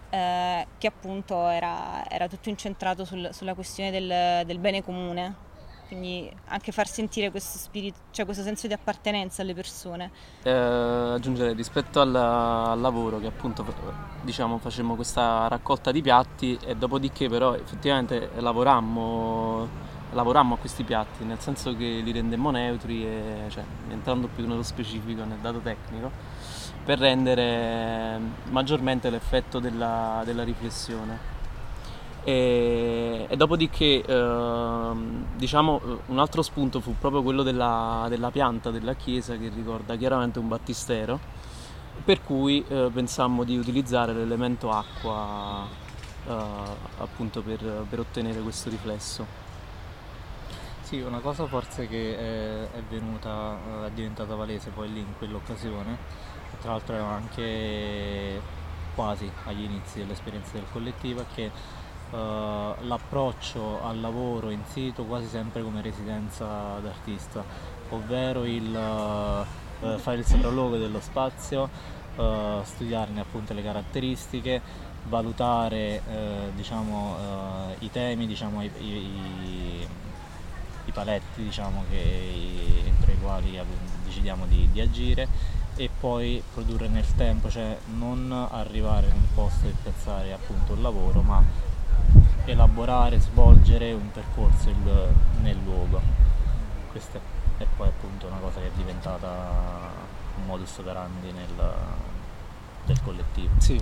Eh, 0.09 0.67
che 0.77 0.87
appunto 0.87 1.47
era, 1.47 2.03
era 2.09 2.27
tutto 2.27 2.49
incentrato 2.49 3.05
sul, 3.05 3.29
sulla 3.31 3.53
questione 3.53 3.91
del, 3.91 4.45
del 4.45 4.57
bene 4.57 4.83
comune, 4.83 5.35
quindi 5.87 6.29
anche 6.47 6.71
far 6.71 6.87
sentire 6.87 7.29
questo 7.31 7.57
spirito, 7.57 7.99
cioè 8.11 8.25
questo 8.25 8.43
senso 8.43 8.65
di 8.65 8.73
appartenenza 8.73 9.41
alle 9.41 9.53
persone. 9.53 10.11
Eh, 10.41 10.49
aggiungere 10.51 11.53
rispetto 11.53 12.01
al, 12.01 12.13
al, 12.13 12.81
lavoro 12.81 13.19
che 13.19 13.27
appunto 13.27 13.63
diciamo 14.21 14.57
facemmo 14.57 14.95
questa 14.95 15.47
raccolta 15.47 15.91
di 15.91 16.01
piatti 16.01 16.57
e 16.65 16.75
dopodiché 16.75 17.29
però 17.29 17.53
effettivamente 17.53 18.31
lavorammo, 18.37 19.67
lavorammo 20.11 20.55
a 20.55 20.57
questi 20.57 20.83
piatti, 20.83 21.23
nel 21.23 21.39
senso 21.39 21.75
che 21.75 22.01
li 22.03 22.11
rendemmo 22.11 22.51
neutri 22.51 23.05
e 23.05 23.45
cioè, 23.49 23.63
entrando 23.89 24.27
più 24.27 24.47
nello 24.47 24.63
specifico, 24.63 25.23
nel 25.23 25.37
dato 25.39 25.59
tecnico, 25.59 26.11
per 26.83 26.99
rendere 26.99 28.19
maggiormente 28.49 29.09
l'effetto 29.09 29.59
della, 29.59 30.21
della 30.25 30.43
riflessione. 30.43 31.29
E, 32.23 33.25
e 33.27 33.35
dopodiché 33.35 34.03
eh, 34.05 34.91
diciamo 35.35 35.81
un 36.05 36.19
altro 36.19 36.43
spunto 36.43 36.79
fu 36.79 36.95
proprio 36.99 37.23
quello 37.23 37.41
della, 37.41 38.05
della, 38.09 38.29
pianta 38.29 38.69
della 38.69 38.93
chiesa 38.93 39.35
che 39.37 39.49
ricorda 39.49 39.95
chiaramente 39.95 40.37
un 40.37 40.47
battistero 40.47 41.19
per 42.05 42.21
cui 42.23 42.63
eh, 42.67 42.91
pensammo 42.93 43.43
di 43.43 43.57
utilizzare 43.57 44.13
l'elemento 44.13 44.69
acqua 44.69 45.65
eh, 46.27 46.35
appunto 46.99 47.41
per, 47.41 47.87
per, 47.89 47.99
ottenere 47.99 48.39
questo 48.41 48.69
riflesso 48.69 49.25
sì 50.91 50.99
una 50.99 51.19
cosa 51.19 51.47
forse 51.47 51.87
che 51.87 52.17
è, 52.17 52.77
è 52.77 52.81
venuta 52.89 53.85
è 53.85 53.91
diventata 53.91 54.35
palese 54.35 54.71
poi 54.71 54.91
lì 54.91 54.99
in 54.99 55.13
quell'occasione 55.17 55.97
tra 56.59 56.71
l'altro 56.71 56.95
era 56.95 57.05
anche 57.05 58.41
quasi 58.93 59.31
agli 59.45 59.63
inizi 59.63 59.99
dell'esperienza 59.99 60.51
del 60.51 60.65
collettivo 60.69 61.21
è 61.21 61.25
che 61.33 61.45
uh, 61.45 62.17
l'approccio 62.81 63.81
al 63.81 64.01
lavoro 64.01 64.49
in 64.49 64.65
sito 64.65 65.05
quasi 65.05 65.27
sempre 65.27 65.63
come 65.63 65.81
residenza 65.81 66.45
d'artista, 66.81 67.41
ovvero 67.89 68.43
il 68.43 68.67
uh, 68.69 69.97
fare 69.97 70.17
il 70.17 70.25
sopralluogo 70.25 70.75
dello 70.75 70.99
spazio, 70.99 71.69
uh, 72.17 72.63
studiarne 72.63 73.21
appunto 73.21 73.53
le 73.53 73.63
caratteristiche, 73.63 74.61
valutare 75.07 76.01
diciamo, 76.53 77.15
i 77.79 77.89
temi, 77.89 78.27
diciamo, 78.27 78.61
i, 78.61 78.71
i, 78.77 78.85
i, 78.85 79.87
paletti 80.91 81.43
diciamo, 81.43 81.83
che, 81.89 82.83
entro 82.85 83.11
i 83.11 83.19
quali 83.19 83.59
decidiamo 84.03 84.45
di, 84.45 84.69
di 84.71 84.81
agire 84.81 85.27
e 85.75 85.89
poi 85.99 86.43
produrre 86.53 86.87
nel 86.87 87.15
tempo, 87.15 87.49
cioè 87.49 87.77
non 87.97 88.31
arrivare 88.31 89.07
nel 89.07 89.27
posto 89.33 89.67
e 89.67 89.73
piazzare 89.81 90.33
appunto 90.33 90.73
il 90.73 90.81
lavoro, 90.81 91.21
ma 91.21 91.43
elaborare, 92.45 93.19
svolgere 93.19 93.93
un 93.93 94.11
percorso 94.11 94.69
il, 94.69 95.13
nel 95.41 95.57
luogo. 95.63 96.01
Questa 96.91 97.19
è 97.57 97.65
poi 97.77 97.87
appunto 97.87 98.27
una 98.27 98.37
cosa 98.37 98.59
che 98.59 98.67
è 98.67 98.71
diventata 98.75 99.89
un 100.37 100.45
modus 100.45 100.77
operandi 100.77 101.31
nel, 101.31 101.73
del 102.85 103.01
collettivo. 103.01 103.53
Sì. 103.59 103.81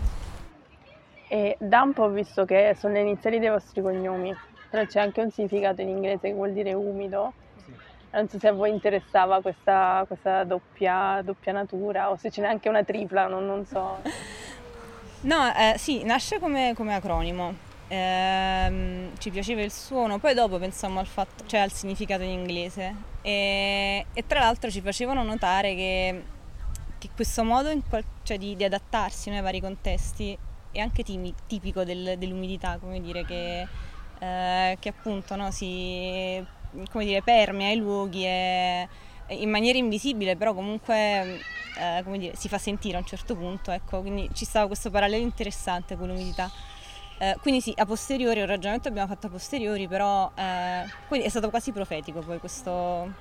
E 1.27 1.57
Dump 1.59 1.97
ho 1.99 2.09
visto 2.09 2.45
che 2.45 2.75
sono 2.77 2.93
le 2.93 3.01
iniziali 3.01 3.39
dei 3.39 3.49
vostri 3.49 3.81
cognomi, 3.81 4.35
però 4.69 4.85
c'è 4.85 4.99
anche 4.99 5.21
un 5.21 5.31
significato 5.31 5.81
in 5.81 5.89
inglese 5.89 6.27
che 6.27 6.33
vuol 6.33 6.53
dire 6.53 6.73
umido. 6.73 7.33
Non 8.11 8.27
so 8.27 8.39
se 8.39 8.47
a 8.47 8.53
voi 8.53 8.71
interessava 8.71 9.41
questa, 9.41 10.03
questa 10.07 10.43
doppia, 10.43 11.21
doppia, 11.23 11.51
natura 11.51 12.09
o 12.09 12.17
se 12.17 12.31
ce 12.31 12.41
n'è 12.41 12.47
anche 12.47 12.67
una 12.67 12.83
tripla, 12.83 13.27
non, 13.27 13.45
non 13.45 13.65
so. 13.65 14.01
No, 15.21 15.53
eh, 15.53 15.77
sì, 15.77 16.03
nasce 16.03 16.39
come, 16.39 16.73
come 16.75 16.95
acronimo 16.95 17.67
ehm, 17.89 19.17
ci 19.17 19.29
piaceva 19.31 19.61
il 19.61 19.71
suono, 19.71 20.19
poi 20.19 20.33
dopo 20.33 20.57
pensammo 20.57 20.99
al, 20.99 21.07
fatto, 21.07 21.45
cioè 21.45 21.59
al 21.59 21.71
significato 21.71 22.23
in 22.23 22.29
inglese 22.29 22.95
e, 23.21 24.05
e, 24.13 24.25
tra 24.25 24.39
l'altro 24.39 24.69
ci 24.69 24.79
facevano 24.79 25.23
notare 25.23 25.75
che, 25.75 26.23
che 26.97 27.09
questo 27.13 27.43
modo 27.43 27.69
qual, 27.89 28.03
cioè 28.23 28.37
di, 28.37 28.55
di, 28.55 28.63
adattarsi 28.63 29.29
ai 29.29 29.41
vari 29.41 29.59
contesti 29.59 30.37
è 30.71 30.79
anche 30.79 31.03
timi, 31.03 31.33
tipico 31.47 31.83
del, 31.83 32.15
dell'umidità, 32.17 32.77
come 32.79 33.01
dire, 33.01 33.25
che, 33.25 33.67
eh, 34.19 34.77
che 34.79 34.89
appunto 34.89 35.35
no, 35.35 35.51
si 35.51 36.45
dire, 36.93 37.21
permea 37.23 37.71
i 37.71 37.77
luoghi 37.77 38.25
e, 38.25 38.87
in 39.29 39.49
maniera 39.49 39.77
invisibile, 39.77 40.35
però 40.35 40.53
comunque 40.53 41.39
eh, 41.77 42.03
dire, 42.03 42.35
si 42.35 42.47
fa 42.47 42.57
sentire 42.57 42.97
a 42.97 42.99
un 42.99 43.05
certo 43.05 43.35
punto, 43.35 43.71
ecco, 43.71 44.01
quindi 44.01 44.29
ci 44.33 44.45
stava 44.45 44.67
questo 44.67 44.89
parallelo 44.89 45.23
interessante 45.23 45.95
con 45.95 46.07
l'umidità. 46.07 46.49
Eh, 47.21 47.35
quindi 47.41 47.59
sì, 47.59 47.73
a 47.75 47.85
posteriori, 47.85 48.39
un 48.39 48.47
ragionamento 48.47 48.87
abbiamo 48.87 49.07
fatto 49.07 49.27
a 49.27 49.29
posteriori, 49.29 49.87
però 49.87 50.31
eh, 50.35 50.85
quindi 51.07 51.25
è 51.25 51.29
stato 51.29 51.49
quasi 51.49 51.71
profetico 51.71 52.21
poi 52.21 52.39
questo, 52.39 53.11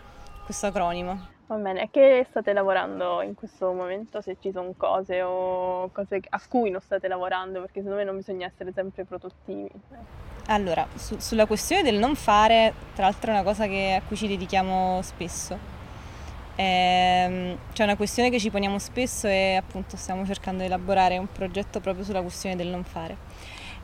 questo 0.44 0.66
acronimo. 0.66 1.36
Va 1.48 1.56
bene, 1.56 1.80
a 1.80 1.88
che 1.90 2.26
state 2.28 2.52
lavorando 2.52 3.22
in 3.22 3.34
questo 3.34 3.72
momento? 3.72 4.20
Se 4.20 4.36
ci 4.38 4.52
sono 4.52 4.74
cose 4.76 5.22
o 5.22 5.90
cose 5.90 6.20
a 6.28 6.40
cui 6.46 6.70
non 6.70 6.80
state 6.80 7.08
lavorando, 7.08 7.60
perché 7.60 7.80
secondo 7.80 7.96
me 7.96 8.04
non 8.04 8.16
bisogna 8.16 8.46
essere 8.46 8.70
sempre 8.72 9.04
produttivi. 9.04 9.70
Allora, 10.50 10.86
su, 10.94 11.16
sulla 11.18 11.44
questione 11.44 11.82
del 11.82 11.98
non 11.98 12.14
fare, 12.14 12.72
tra 12.94 13.04
l'altro 13.04 13.30
è 13.30 13.34
una 13.34 13.42
cosa 13.42 13.66
che, 13.66 14.00
a 14.00 14.06
cui 14.06 14.16
ci 14.16 14.26
dedichiamo 14.26 15.00
spesso. 15.02 15.58
Ehm, 16.56 17.56
c'è 17.72 17.84
una 17.84 17.96
questione 17.96 18.30
che 18.30 18.40
ci 18.40 18.50
poniamo 18.50 18.78
spesso 18.78 19.26
e 19.28 19.56
appunto 19.56 19.96
stiamo 19.96 20.24
cercando 20.24 20.60
di 20.60 20.66
elaborare 20.66 21.18
un 21.18 21.30
progetto 21.30 21.80
proprio 21.80 22.02
sulla 22.02 22.22
questione 22.22 22.56
del 22.56 22.68
non 22.68 22.82
fare. 22.82 23.16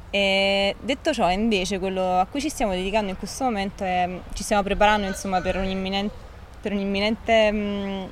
E 0.08 0.74
detto 0.80 1.12
ciò, 1.12 1.30
invece, 1.30 1.78
quello 1.78 2.18
a 2.18 2.26
cui 2.26 2.40
ci 2.40 2.48
stiamo 2.48 2.72
dedicando 2.72 3.10
in 3.10 3.18
questo 3.18 3.44
momento 3.44 3.84
è 3.84 4.08
ci 4.32 4.42
stiamo 4.42 4.62
preparando 4.62 5.06
insomma, 5.06 5.42
per 5.42 5.56
un'imminente, 5.56 6.14
per 6.62 6.72
un'imminente 6.72 7.52
mh, 7.52 7.56
mm, 7.58 8.04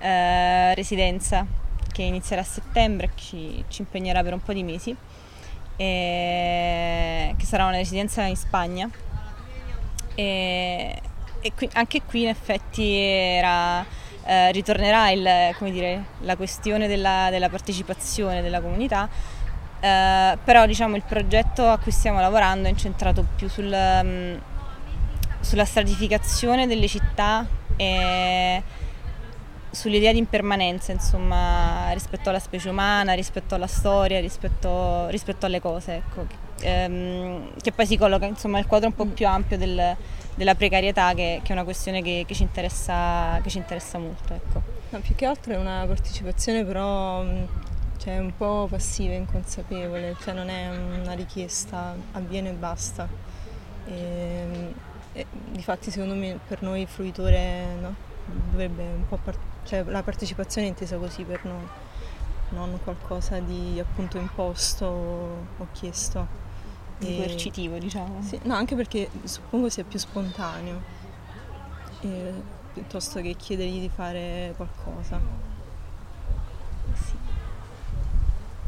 eh, 0.00 0.74
residenza 0.74 1.46
che 1.92 2.02
inizierà 2.02 2.42
a 2.42 2.44
settembre 2.44 3.06
e 3.06 3.10
ci, 3.14 3.64
ci, 3.68 3.82
impegnerà 3.82 4.22
per 4.22 4.32
un 4.32 4.42
po' 4.42 4.52
di 4.52 4.64
mesi, 4.64 4.96
e, 5.76 7.34
che 7.36 7.44
sarà 7.44 7.66
una 7.66 7.76
residenza 7.76 8.22
in 8.24 8.36
Spagna. 8.36 8.88
E, 10.14 11.02
e 11.40 11.52
qui, 11.54 11.68
anche 11.74 12.02
qui 12.02 12.22
in 12.22 12.28
effetti 12.28 12.94
era, 12.94 13.84
eh, 14.24 14.52
ritornerà 14.52 15.10
il, 15.10 15.54
dire, 15.70 16.04
la 16.20 16.36
questione 16.36 16.86
della, 16.86 17.28
della 17.30 17.48
partecipazione 17.48 18.42
della 18.42 18.60
comunità 18.60 19.08
eh, 19.84 20.38
però 20.42 20.64
diciamo 20.64 20.96
il 20.96 21.02
progetto 21.06 21.68
a 21.68 21.76
cui 21.76 21.92
stiamo 21.92 22.18
lavorando 22.18 22.68
è 22.68 22.70
incentrato 22.70 23.26
più 23.36 23.50
sul, 23.50 23.70
um, 23.70 24.40
sulla 25.40 25.66
stratificazione 25.66 26.66
delle 26.66 26.88
città 26.88 27.46
e 27.76 28.62
sull'idea 29.74 30.12
di 30.12 30.18
impermanenza, 30.18 30.92
insomma, 30.92 31.90
rispetto 31.92 32.28
alla 32.30 32.38
specie 32.38 32.68
umana, 32.68 33.12
rispetto 33.12 33.54
alla 33.54 33.66
storia, 33.66 34.20
rispetto, 34.20 35.08
rispetto 35.08 35.46
alle 35.46 35.60
cose, 35.60 35.96
ecco, 35.96 36.26
che, 36.26 36.84
ehm, 36.84 37.54
che, 37.60 37.72
poi 37.72 37.86
si 37.86 37.96
colloca 37.96 38.26
insomma 38.26 38.56
nel 38.56 38.66
quadro 38.66 38.88
un 38.88 38.94
po' 38.94 39.06
più 39.06 39.26
ampio 39.26 39.58
del, 39.58 39.96
della 40.34 40.54
precarietà, 40.54 41.12
che, 41.14 41.40
che, 41.42 41.48
è 41.50 41.52
una 41.52 41.64
questione 41.64 42.02
che, 42.02 42.24
che 42.26 42.34
ci, 42.34 42.42
interessa, 42.42 43.40
ci, 43.46 43.58
interessa, 43.58 43.98
molto. 43.98 44.32
Ecco. 44.32 44.62
No, 44.90 45.00
più 45.00 45.14
che 45.14 45.26
altro 45.26 45.52
è 45.52 45.56
una 45.56 45.84
partecipazione 45.86 46.64
però 46.64 47.24
cioè 48.04 48.16
è 48.16 48.18
un 48.18 48.36
po' 48.36 48.66
passiva 48.68 49.14
e 49.14 49.16
inconsapevole, 49.16 50.14
cioè 50.20 50.34
non 50.34 50.50
è 50.50 50.68
una 50.68 51.12
richiesta, 51.14 51.96
avviene 52.12 52.50
e 52.50 52.52
basta. 52.52 53.08
E, 53.86 54.74
e, 55.12 55.26
difatti 55.50 55.90
secondo 55.90 56.14
me 56.14 56.38
per 56.46 56.62
noi 56.62 56.82
il 56.82 56.86
fruitore 56.86 57.64
no, 57.80 57.94
dovrebbe 58.50 58.82
un 58.82 59.06
po' 59.08 59.18
par- 59.22 59.38
cioè 59.64 59.82
la 59.84 60.02
partecipazione 60.02 60.66
è 60.66 60.70
intesa 60.70 60.96
così 60.96 61.24
per 61.24 61.44
noi, 61.44 61.66
non 62.50 62.78
qualcosa 62.82 63.38
di 63.40 63.78
appunto 63.80 64.18
imposto 64.18 64.86
o 64.86 65.66
chiesto. 65.72 66.42
Di 66.98 67.16
coercitivo 67.16 67.76
diciamo. 67.78 68.22
Sì, 68.22 68.38
no, 68.44 68.54
anche 68.54 68.76
perché 68.76 69.10
suppongo 69.24 69.68
sia 69.68 69.82
più 69.82 69.98
spontaneo, 69.98 70.80
eh, 72.00 72.32
piuttosto 72.72 73.20
che 73.20 73.34
chiedergli 73.34 73.80
di 73.80 73.88
fare 73.88 74.54
qualcosa. 74.56 75.20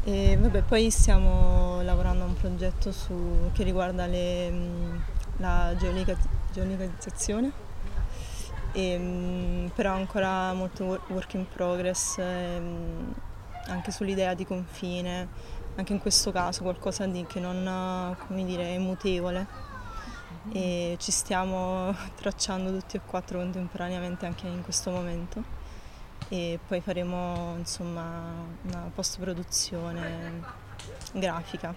E 0.03 0.37
vabbè, 0.39 0.61
poi 0.61 0.89
stiamo 0.89 1.81
lavorando 1.81 2.23
a 2.23 2.27
un 2.27 2.35
progetto 2.35 2.93
su, 2.93 3.49
che 3.51 3.63
riguarda 3.63 4.05
le, 4.05 4.51
la 5.37 5.75
geolocalizzazione, 5.77 7.51
e, 8.77 9.71
però 9.73 9.93
ancora 9.93 10.53
molto 10.53 11.01
work 11.07 11.33
in 11.33 11.47
progress, 11.49 12.19
ehm, 12.19 13.11
anche 13.69 13.91
sull'idea 13.91 14.35
di 14.35 14.45
confine, 14.45 15.27
anche 15.75 15.93
in 15.93 15.99
questo 15.99 16.31
caso 16.31 16.61
qualcosa 16.61 17.07
di, 17.07 17.25
che 17.25 17.39
non 17.39 18.15
dire, 18.27 18.75
è 18.75 18.77
mutevole 18.77 19.47
e 20.51 20.95
ci 20.99 21.11
stiamo 21.11 21.91
tracciando 22.15 22.71
tutti 22.71 22.97
e 22.97 23.01
quattro 23.03 23.39
contemporaneamente 23.39 24.27
anche 24.27 24.45
in 24.45 24.61
questo 24.61 24.91
momento 24.91 25.43
e 26.29 26.59
poi 26.67 26.79
faremo 26.79 27.55
insomma 27.57 28.31
una 28.61 28.91
post 28.93 29.19
produzione 29.19 30.43
grafica. 31.13 31.73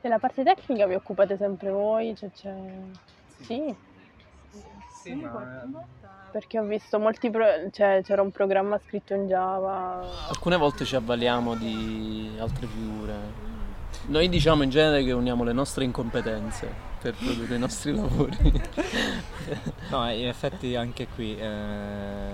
Nella 0.00 0.18
parte 0.18 0.42
tecnica 0.42 0.86
vi 0.86 0.94
occupate 0.94 1.36
sempre 1.36 1.70
voi? 1.70 2.16
Cioè, 2.16 2.30
c'è... 2.32 2.54
Sì. 3.40 3.85
Sì 5.06 5.14
ma... 5.14 5.94
Perché 6.30 6.58
ho 6.58 6.64
visto 6.64 6.98
molti 6.98 7.30
pro... 7.30 7.46
cioè, 7.70 8.02
c'era 8.02 8.20
un 8.20 8.30
programma 8.30 8.78
scritto 8.78 9.14
in 9.14 9.26
Java. 9.26 10.04
Alcune 10.28 10.56
volte 10.56 10.84
ci 10.84 10.96
avvaliamo 10.96 11.54
di 11.54 12.30
altre 12.38 12.66
figure. 12.66 13.44
Noi 14.06 14.28
diciamo 14.28 14.62
in 14.62 14.70
genere 14.70 15.02
che 15.02 15.12
uniamo 15.12 15.44
le 15.44 15.52
nostre 15.52 15.84
incompetenze 15.84 16.68
per 17.00 17.14
produrre 17.14 17.54
i 17.54 17.58
nostri 17.58 17.94
lavori. 17.94 18.36
no, 19.90 20.10
in 20.10 20.26
effetti 20.26 20.76
anche 20.76 21.06
qui 21.08 21.38
eh, 21.38 22.30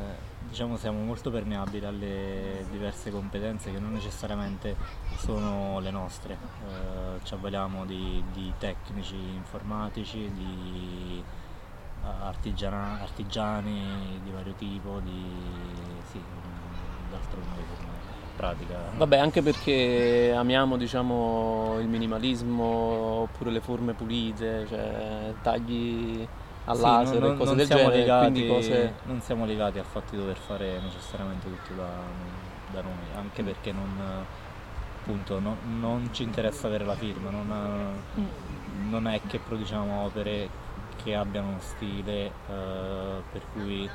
diciamo 0.49 0.77
siamo 0.77 1.03
molto 1.03 1.31
permeabili 1.31 1.87
alle 1.87 2.67
diverse 2.71 3.11
competenze 3.11 3.71
che 3.71 3.79
non 3.79 3.93
necessariamente 3.93 4.77
sono 5.17 5.79
le 5.79 5.91
nostre, 5.91 6.35
eh, 6.35 7.25
ci 7.25 7.35
avvaliamo 7.35 7.87
di, 7.87 8.23
di, 8.33 8.53
tecnici 8.59 9.15
informatici, 9.15 10.31
di 10.33 11.23
artigiana, 12.03 13.01
artigiani 13.01 14.21
di 14.23 14.31
vario 14.31 14.53
tipo, 14.55 15.01
di 15.01 15.25
sì, 16.11 16.21
d'altronde 17.11 17.63
pratica. 18.37 18.77
Vabbè, 18.97 19.19
anche 19.19 19.43
perché 19.43 20.33
amiamo 20.35 20.77
diciamo, 20.77 21.77
il 21.81 21.89
minimalismo 21.89 22.65
oppure 22.65 23.51
le 23.51 23.61
forme 23.61 23.93
pulite, 23.93 24.67
cioè 24.69 25.33
tagli 25.43 26.27
sì, 26.65 26.81
laser 26.81 27.21
non, 27.21 27.35
e 27.35 27.37
cose 27.37 27.55
del 27.55 27.67
genere. 27.67 27.97
Legati, 27.97 28.47
cose... 28.47 28.95
Non 29.05 29.21
siamo 29.21 29.45
legati 29.45 29.79
al 29.79 29.85
fatto 29.85 30.13
di 30.13 30.19
dover 30.19 30.37
fare 30.37 30.81
necessariamente 30.81 31.49
tutto 31.49 31.75
da, 31.75 31.89
da 32.73 32.83
noi, 32.83 33.17
anche 33.17 33.43
perché 33.43 33.73
non, 33.73 34.25
appunto 35.01 35.39
no, 35.39 35.57
non 35.79 36.09
ci 36.13 36.23
interessa 36.23 36.67
avere 36.67 36.85
la 36.85 36.95
firma, 36.95 37.31
non, 37.31 37.95
mm. 38.19 38.91
non, 38.91 39.07
è 39.09 39.21
che 39.27 39.39
produciamo 39.39 40.05
opere 40.05 40.49
che 41.03 41.15
abbiano 41.15 41.49
uno 41.49 41.61
stile 41.61 42.27
uh, 42.27 43.23
per 43.31 43.43
cui 43.53 43.89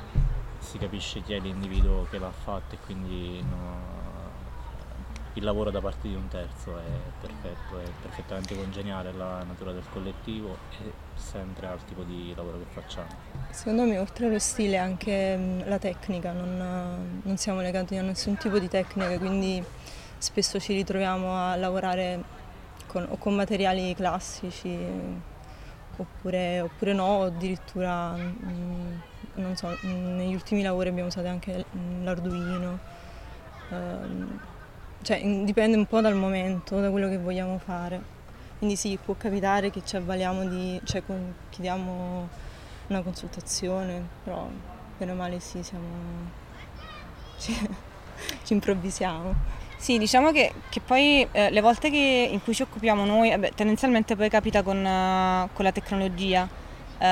si 0.58 0.78
capisce 0.78 1.22
chi 1.22 1.34
è 1.34 1.38
l'individuo 1.38 2.06
che 2.10 2.18
l'ha 2.18 2.30
fatto 2.30 2.74
e 2.74 2.78
quindi 2.84 3.42
no, 3.42 3.98
il 5.34 5.44
lavoro 5.44 5.70
da 5.70 5.80
parte 5.80 6.08
di 6.08 6.14
un 6.14 6.26
terzo 6.28 6.76
è 6.78 6.82
perfetto, 7.20 7.78
è 7.78 7.88
perfettamente 8.02 8.56
congeniale 8.56 9.10
alla 9.10 9.44
natura 9.44 9.72
del 9.72 9.84
collettivo 9.92 10.56
e 10.80 10.92
sempre 11.14 11.68
al 11.68 11.84
tipo 11.84 12.02
di 12.02 12.32
lavoro 12.34 12.58
che 12.58 12.64
facciamo. 12.72 13.08
Secondo 13.50 13.84
me 13.84 13.98
oltre 13.98 14.26
allo 14.26 14.38
stile 14.38 14.78
anche 14.78 15.62
la 15.64 15.78
tecnica, 15.78 16.32
non, 16.32 17.20
non 17.22 17.36
siamo 17.36 17.60
legati 17.60 17.96
a 17.96 18.02
nessun 18.02 18.36
tipo 18.36 18.58
di 18.58 18.68
tecnica, 18.68 19.16
quindi 19.18 19.62
spesso 20.18 20.58
ci 20.58 20.72
ritroviamo 20.74 21.36
a 21.36 21.54
lavorare 21.54 22.36
con, 22.86 23.06
o 23.08 23.16
con 23.16 23.34
materiali 23.34 23.94
classici 23.94 24.76
oppure, 25.98 26.60
oppure 26.60 26.92
no, 26.92 27.22
addirittura 27.22 28.14
mm, 28.16 28.98
non 29.34 29.56
so, 29.56 29.76
negli 29.82 30.34
ultimi 30.34 30.62
lavori 30.62 30.88
abbiamo 30.88 31.08
usato 31.08 31.28
anche 31.28 31.64
l'Arduino. 32.02 32.78
Um, 33.70 34.40
cioè 35.02 35.20
dipende 35.44 35.76
un 35.76 35.86
po' 35.86 36.00
dal 36.00 36.14
momento, 36.14 36.80
da 36.80 36.90
quello 36.90 37.08
che 37.08 37.18
vogliamo 37.18 37.58
fare. 37.58 38.16
Quindi 38.58 38.76
sì, 38.76 38.98
può 39.02 39.14
capitare 39.16 39.70
che 39.70 39.82
ci 39.84 39.96
avvaliamo 39.96 40.44
di, 40.46 40.80
cioè 40.84 41.02
chiediamo 41.50 42.28
una 42.88 43.02
consultazione, 43.02 44.02
però 44.24 44.48
bene 44.96 45.12
o 45.12 45.14
male 45.14 45.38
sì, 45.38 45.62
siamo, 45.62 45.86
ci, 47.38 47.54
ci 48.42 48.52
improvvisiamo. 48.52 49.34
Sì, 49.80 49.96
diciamo 49.96 50.32
che, 50.32 50.52
che 50.68 50.80
poi 50.80 51.26
eh, 51.30 51.50
le 51.50 51.60
volte 51.60 51.88
che, 51.90 52.28
in 52.30 52.42
cui 52.42 52.52
ci 52.52 52.62
occupiamo 52.62 53.04
noi, 53.04 53.30
vabbè, 53.30 53.52
tendenzialmente 53.54 54.16
poi 54.16 54.28
capita 54.28 54.62
con, 54.62 54.76
uh, 54.78 55.48
con 55.52 55.64
la 55.64 55.70
tecnologia, 55.70 56.42
uh, 56.98 57.06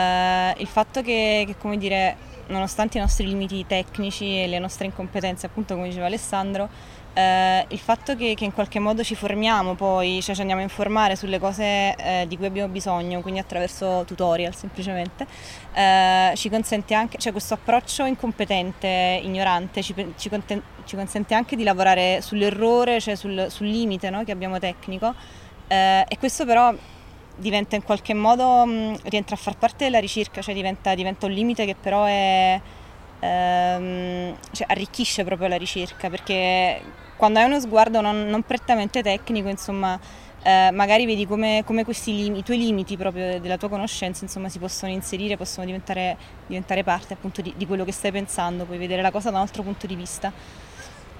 il 0.60 0.66
fatto 0.66 1.00
che, 1.00 1.44
che, 1.46 1.56
come 1.56 1.78
dire, 1.78 2.16
nonostante 2.48 2.98
i 2.98 3.00
nostri 3.00 3.24
limiti 3.26 3.64
tecnici 3.66 4.42
e 4.42 4.48
le 4.48 4.58
nostre 4.58 4.86
incompetenze, 4.86 5.46
appunto 5.46 5.74
come 5.76 5.88
diceva 5.88 6.06
Alessandro, 6.06 6.68
eh, 7.16 7.64
il 7.68 7.78
fatto 7.78 8.14
che, 8.14 8.34
che, 8.34 8.44
in 8.44 8.52
qualche 8.52 8.78
modo 8.78 9.02
ci 9.02 9.14
formiamo 9.14 9.74
poi, 9.74 10.20
cioè 10.20 10.34
ci 10.34 10.42
andiamo 10.42 10.60
a 10.60 10.64
informare 10.64 11.16
sulle 11.16 11.38
cose 11.38 11.94
eh, 11.96 12.26
di 12.28 12.36
cui 12.36 12.44
abbiamo 12.44 12.70
bisogno, 12.70 13.22
quindi 13.22 13.40
attraverso 13.40 14.04
tutorial 14.06 14.54
semplicemente, 14.54 15.26
eh, 15.72 16.32
ci 16.36 16.50
consente 16.50 16.92
anche, 16.92 17.16
cioè 17.16 17.32
questo 17.32 17.54
approccio 17.54 18.04
incompetente, 18.04 19.20
ignorante, 19.22 19.82
ci, 19.82 19.94
ci, 20.18 20.28
conten- 20.28 20.62
ci 20.84 20.94
consente 20.94 21.32
anche 21.32 21.56
di 21.56 21.62
lavorare 21.62 22.20
sull'errore, 22.20 23.00
cioè 23.00 23.14
sul, 23.14 23.46
sul 23.48 23.66
limite 23.66 24.10
no, 24.10 24.22
che 24.22 24.32
abbiamo 24.32 24.58
tecnico. 24.58 25.14
Eh, 25.68 26.04
e 26.06 26.18
questo 26.18 26.44
però 26.44 26.70
diventa 27.34 27.76
in 27.76 27.82
qualche 27.82 28.12
modo, 28.12 28.66
mh, 28.66 28.98
rientra 29.04 29.36
a 29.36 29.38
far 29.38 29.56
parte 29.56 29.84
della 29.84 30.00
ricerca, 30.00 30.42
cioè 30.42 30.52
diventa, 30.52 30.94
diventa 30.94 31.24
un 31.24 31.32
limite 31.32 31.64
che 31.64 31.76
però 31.80 32.04
è... 32.04 32.60
Ehm, 33.20 34.36
cioè 34.52 34.66
arricchisce 34.68 35.24
proprio 35.24 35.48
la 35.48 35.56
ricerca 35.56 36.10
perché 36.10 37.04
quando 37.16 37.38
hai 37.38 37.46
uno 37.46 37.58
sguardo 37.60 38.00
non, 38.00 38.28
non 38.28 38.42
prettamente 38.42 39.02
tecnico, 39.02 39.48
insomma, 39.48 39.98
eh, 40.42 40.70
magari 40.72 41.06
vedi 41.06 41.26
come, 41.26 41.62
come 41.64 41.84
questi 41.84 42.14
lim- 42.14 42.36
i 42.36 42.44
tuoi 42.44 42.58
limiti 42.58 42.96
proprio 42.96 43.40
della 43.40 43.56
tua 43.56 43.68
conoscenza 43.68 44.24
insomma, 44.24 44.48
si 44.48 44.60
possono 44.60 44.92
inserire, 44.92 45.36
possono 45.36 45.66
diventare, 45.66 46.16
diventare 46.46 46.84
parte 46.84 47.14
appunto 47.14 47.42
di, 47.42 47.52
di, 47.56 47.66
quello 47.66 47.84
che 47.84 47.90
stai 47.90 48.12
pensando, 48.12 48.64
puoi 48.64 48.78
vedere 48.78 49.02
la 49.02 49.10
cosa 49.10 49.30
da 49.30 49.38
un 49.38 49.42
altro 49.42 49.62
punto 49.62 49.86
di 49.86 49.96
vista. 49.96 50.32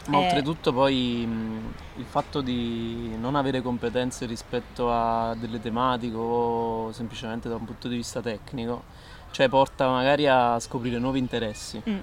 Ma 0.06 0.20
eh, 0.20 0.24
oltretutto 0.26 0.72
poi 0.72 1.22
il 1.96 2.04
fatto 2.04 2.40
di 2.40 3.16
non 3.18 3.34
avere 3.34 3.62
competenze 3.62 4.26
rispetto 4.26 4.92
a 4.92 5.34
delle 5.34 5.60
tematiche 5.60 6.14
o 6.14 6.92
semplicemente 6.92 7.48
da 7.48 7.56
un 7.56 7.64
punto 7.64 7.88
di 7.88 7.96
vista 7.96 8.20
tecnico, 8.20 8.84
cioè 9.32 9.48
porta 9.48 9.88
magari 9.88 10.28
a 10.28 10.60
scoprire 10.60 10.98
nuovi 10.98 11.18
interessi. 11.18 11.82
Mm 11.88 11.98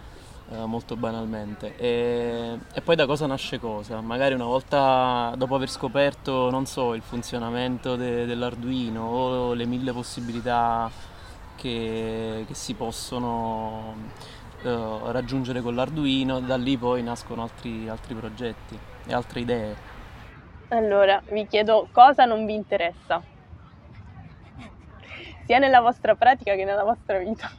eh, 0.52 0.66
molto 0.66 0.96
banalmente. 0.96 1.76
E, 1.78 2.58
e, 2.74 2.82
poi 2.82 2.96
da 2.96 3.06
cosa 3.06 3.26
nasce 3.26 3.60
cosa? 3.60 4.02
Magari 4.02 4.34
una 4.34 4.46
volta 4.46 5.34
dopo 5.38 5.56
aver 5.56 5.70
scoperto, 5.70 6.50
non 6.50 6.66
so, 6.66 6.94
il 6.94 7.02
funzionamento 7.02 7.96
de, 7.96 8.26
dell'Arduino 8.26 9.04
o 9.04 9.54
le 9.54 9.66
mille 9.66 9.94
possibilità 9.94 10.90
che, 11.56 12.44
che 12.46 12.54
si 12.54 12.74
possono 12.74 13.96
uh, 14.64 15.12
raggiungere 15.12 15.62
con 15.62 15.76
l'Arduino, 15.76 16.40
da 16.40 16.58
lì 16.58 16.78
poi 16.78 17.02
nascono 17.04 17.44
altri, 17.44 17.88
altri 17.88 18.14
progetti 18.14 18.78
e 19.06 19.14
altre 19.14 19.40
idee. 19.40 19.92
Allora, 20.70 21.22
vi 21.30 21.46
chiedo 21.48 21.88
cosa 21.92 22.26
non 22.26 22.46
vi 22.46 22.56
interessa, 22.56 23.22
sia 25.46 25.60
nella 25.60 25.82
vostra 25.82 26.16
pratica 26.16 26.56
che 26.56 26.66
nella 26.66 26.84
vostra 26.84 27.20
vita. 27.20 27.50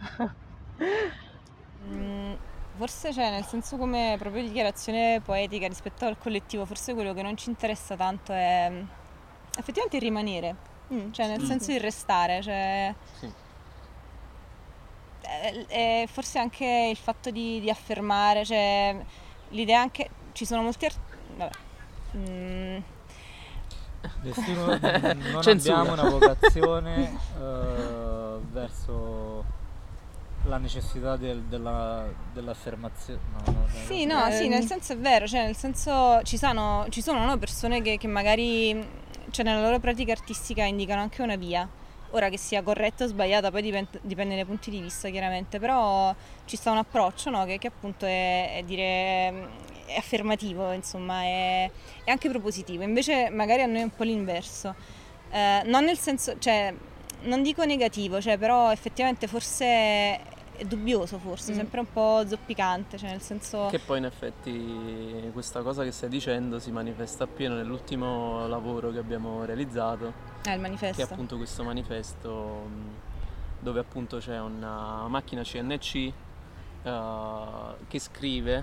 Forse 2.77 3.11
c'è, 3.11 3.31
nel 3.31 3.45
senso 3.45 3.77
come 3.77 4.17
proprio 4.19 4.43
dichiarazione 4.43 5.21
poetica 5.25 5.69
rispetto 5.69 6.07
al 6.07 6.19
collettivo, 6.19 6.65
forse 6.65 6.93
quello 6.93 7.15
che 7.15 7.23
non 7.23 7.37
ci 7.37 7.49
interessa 7.49 7.95
tanto 7.95 8.33
è 8.33 8.69
mm, 8.69 8.87
effettivamente 9.59 9.97
il 9.97 10.03
rimanere, 10.03 10.57
mm, 10.93 11.13
cioè 11.13 11.29
nel 11.29 11.41
sì. 11.41 11.47
senso 11.47 11.73
il 11.73 11.81
restare, 11.81 12.43
cioè... 12.43 12.95
Sì. 13.19 13.33
E, 15.21 15.67
e 15.69 16.09
forse 16.11 16.39
anche 16.41 16.89
il 16.91 16.97
fatto 16.97 17.31
di, 17.31 17.61
di, 17.61 17.71
affermare, 17.71 18.45
cioè 18.45 18.97
l'idea 19.51 19.81
anche... 19.81 20.11
Ci 20.33 20.45
sono 20.45 20.63
molti... 20.63 20.87
Art- 20.87 20.99
vabbè. 21.37 21.51
Mm. 22.17 22.79
Destino, 24.21 24.67
non 24.67 24.79
abbiamo 25.47 25.93
una 25.93 26.09
vocazione 26.09 27.19
uh, 27.39 28.41
verso 28.51 29.63
la 30.47 30.59
necessità 30.59 31.17
del, 31.17 31.43
della, 31.43 32.07
dell'affermazione. 32.33 33.21
No, 33.47 33.53
no, 33.53 33.67
sì, 33.87 34.05
no, 34.05 34.31
sì, 34.31 34.49
nel 34.49 34.65
senso 34.65 34.93
è 34.93 34.99
vero, 34.99 35.27
cioè 35.27 35.45
nel 35.45 35.57
senso 35.57 36.21
ci 36.23 36.37
sono, 36.37 36.87
ci 36.91 37.03
sono 37.03 37.25
no, 37.25 37.37
persone 37.39 37.81
che, 37.83 37.97
che 37.97 38.07
magari 38.07 39.03
cioè, 39.31 39.45
nella 39.45 39.61
loro 39.61 39.81
pratica 39.81 40.13
artistica 40.13 40.65
indicano 40.65 41.01
anche 41.01 41.23
una 41.23 41.37
via. 41.37 41.69
Ora 42.11 42.29
che 42.29 42.39
sia 42.39 42.63
corretta 42.63 43.05
o 43.05 43.07
sbagliata, 43.09 43.51
poi 43.51 43.63
dipende, 43.63 43.99
dipende 44.03 44.37
dai 44.37 44.45
punti 44.45 44.71
di 44.71 44.81
vista 44.81 45.09
chiaramente, 45.09 45.59
però 45.59 46.15
ci 46.45 46.57
sta 46.57 46.71
un 46.71 46.77
approccio 46.77 47.31
no, 47.31 47.45
che, 47.45 47.59
che, 47.59 47.67
appunto 47.67 48.07
è, 48.07 48.59
è, 48.59 48.63
dire, 48.63 49.49
è 49.87 49.97
affermativo, 49.97 50.71
insomma, 50.71 51.23
è, 51.23 51.71
è, 52.05 52.11
anche 52.11 52.29
propositivo. 52.29 52.85
Invece 52.85 53.31
magari 53.31 53.63
a 53.63 53.67
noi 53.67 53.81
è 53.81 53.83
un 53.83 53.91
po' 53.91 54.05
l'inverso. 54.05 54.77
Eh, 55.31 55.63
non 55.65 55.83
nel 55.83 55.99
senso, 55.99 56.39
cioè, 56.39 56.73
non 57.23 57.43
dico 57.43 57.65
negativo, 57.65 58.21
cioè, 58.21 58.39
però 58.39 58.71
effettivamente 58.71 59.27
forse 59.27 60.21
dubbioso 60.67 61.19
forse, 61.19 61.53
mm. 61.53 61.57
sempre 61.57 61.81
un 61.81 61.93
po' 61.93 62.25
zoppicante, 62.27 62.97
cioè 62.97 63.11
nel 63.11 63.21
senso... 63.21 63.69
Che 63.71 63.79
poi 63.79 63.99
in 63.99 64.05
effetti 64.05 65.31
questa 65.33 65.63
cosa 65.63 65.83
che 65.83 65.91
stai 65.91 66.09
dicendo 66.09 66.59
si 66.59 66.71
manifesta 66.71 67.25
appieno 67.25 67.55
nell'ultimo 67.55 68.47
lavoro 68.47 68.91
che 68.91 68.99
abbiamo 68.99 69.45
realizzato. 69.45 70.13
Eh, 70.45 70.55
il 70.55 70.61
manifesto. 70.61 71.03
Che 71.03 71.09
è 71.09 71.13
appunto 71.13 71.37
questo 71.37 71.65
manifesto 71.65 73.03
dove 73.59 73.81
appunto 73.81 74.19
c'è 74.19 74.39
una 74.39 75.09
macchina 75.09 75.43
CNC 75.43 76.13
uh, 76.83 76.91
che 77.89 77.99
scrive 77.99 78.63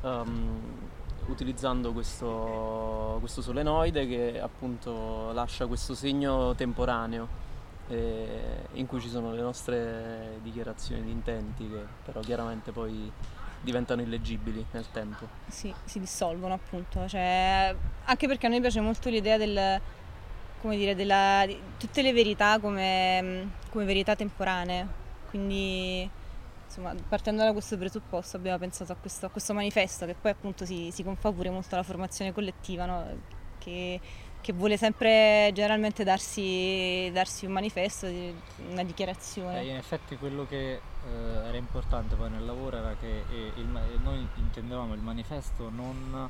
um, 0.00 0.60
utilizzando 1.26 1.92
questo, 1.92 3.16
questo 3.20 3.42
solenoide 3.42 4.06
che 4.08 4.40
appunto 4.40 5.30
lascia 5.32 5.66
questo 5.66 5.94
segno 5.94 6.54
temporaneo 6.56 7.48
eh, 7.90 8.66
in 8.74 8.86
cui 8.86 9.00
ci 9.00 9.08
sono 9.08 9.32
le 9.32 9.42
nostre 9.42 10.38
dichiarazioni 10.42 11.02
di 11.02 11.10
intenti 11.10 11.68
che 11.68 11.84
però 12.04 12.20
chiaramente 12.20 12.70
poi 12.70 13.10
diventano 13.60 14.00
illeggibili 14.00 14.64
nel 14.70 14.86
tempo. 14.90 15.26
Sì, 15.48 15.74
si 15.84 15.98
dissolvono 16.00 16.54
appunto, 16.54 17.06
cioè, 17.08 17.74
anche 18.04 18.26
perché 18.26 18.46
a 18.46 18.48
noi 18.48 18.60
piace 18.60 18.80
molto 18.80 19.10
l'idea 19.10 19.36
del, 19.36 19.80
come 20.60 20.76
dire, 20.76 20.94
della, 20.94 21.44
di 21.46 21.58
tutte 21.76 22.00
le 22.02 22.12
verità 22.12 22.58
come, 22.58 23.50
come 23.68 23.84
verità 23.84 24.16
temporanee, 24.16 24.86
quindi 25.28 26.08
insomma 26.66 26.94
partendo 27.08 27.42
da 27.42 27.52
questo 27.52 27.76
presupposto 27.76 28.36
abbiamo 28.36 28.58
pensato 28.58 28.92
a 28.92 28.94
questo, 28.94 29.26
a 29.26 29.28
questo 29.28 29.52
manifesto 29.52 30.06
che 30.06 30.14
poi 30.14 30.30
appunto 30.30 30.64
si, 30.64 30.90
si 30.92 31.02
confà 31.02 31.32
pure 31.32 31.50
molto 31.50 31.74
alla 31.74 31.82
formazione 31.82 32.32
collettiva, 32.32 32.86
no? 32.86 33.04
che 33.58 34.00
che 34.40 34.52
vuole 34.52 34.76
sempre 34.76 35.50
generalmente 35.52 36.04
darsi, 36.04 37.10
darsi 37.12 37.46
un 37.46 37.52
manifesto, 37.52 38.06
una 38.68 38.82
dichiarazione. 38.82 39.60
Eh, 39.60 39.66
in 39.66 39.76
effetti 39.76 40.16
quello 40.16 40.46
che 40.46 40.72
eh, 40.72 40.80
era 41.46 41.56
importante 41.56 42.14
poi 42.14 42.30
nel 42.30 42.44
lavoro 42.44 42.76
era 42.76 42.94
che 42.98 43.24
eh, 43.30 43.52
il, 43.56 43.66
noi 44.02 44.26
intendevamo 44.36 44.94
il 44.94 45.00
manifesto 45.00 45.70
non 45.70 46.28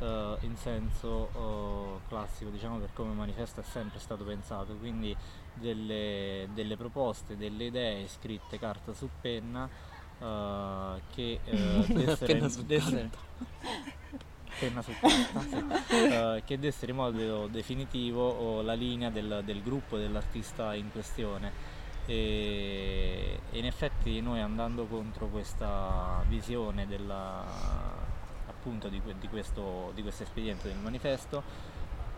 eh, 0.00 0.36
in 0.40 0.56
senso 0.56 1.28
oh, 1.32 2.00
classico, 2.08 2.50
diciamo 2.50 2.78
per 2.78 2.90
come 2.92 3.10
il 3.10 3.16
manifesto 3.16 3.60
è 3.60 3.64
sempre 3.64 3.98
stato 3.98 4.24
pensato, 4.24 4.74
quindi 4.74 5.14
delle, 5.54 6.48
delle 6.54 6.76
proposte, 6.76 7.36
delle 7.36 7.64
idee 7.64 8.06
scritte 8.08 8.58
carta 8.58 8.92
su 8.92 9.08
penna 9.20 9.68
eh, 10.20 11.00
che 11.14 11.40
eh, 11.44 11.84
dessero 12.66 13.10
penna 14.58 14.82
su 14.82 14.92
carta, 14.98 15.40
sì, 15.86 16.42
che 16.44 16.58
dessero 16.58 16.90
in 16.90 16.96
modo 16.96 17.46
definitivo 17.46 18.62
la 18.62 18.74
linea 18.74 19.10
del, 19.10 19.42
del 19.44 19.62
gruppo 19.62 19.96
dell'artista 19.96 20.74
in 20.74 20.90
questione. 20.90 21.76
E, 22.06 23.38
e, 23.50 23.58
in 23.58 23.66
effetti 23.66 24.20
noi 24.22 24.40
andando 24.40 24.86
contro 24.86 25.26
questa 25.26 26.24
visione 26.26 26.86
della, 26.86 27.44
appunto 28.46 28.88
di, 28.88 29.00
di, 29.20 29.28
questo, 29.28 29.92
di 29.94 30.02
questo 30.02 30.22
espediente 30.22 30.68
del 30.68 30.78
manifesto 30.78 31.42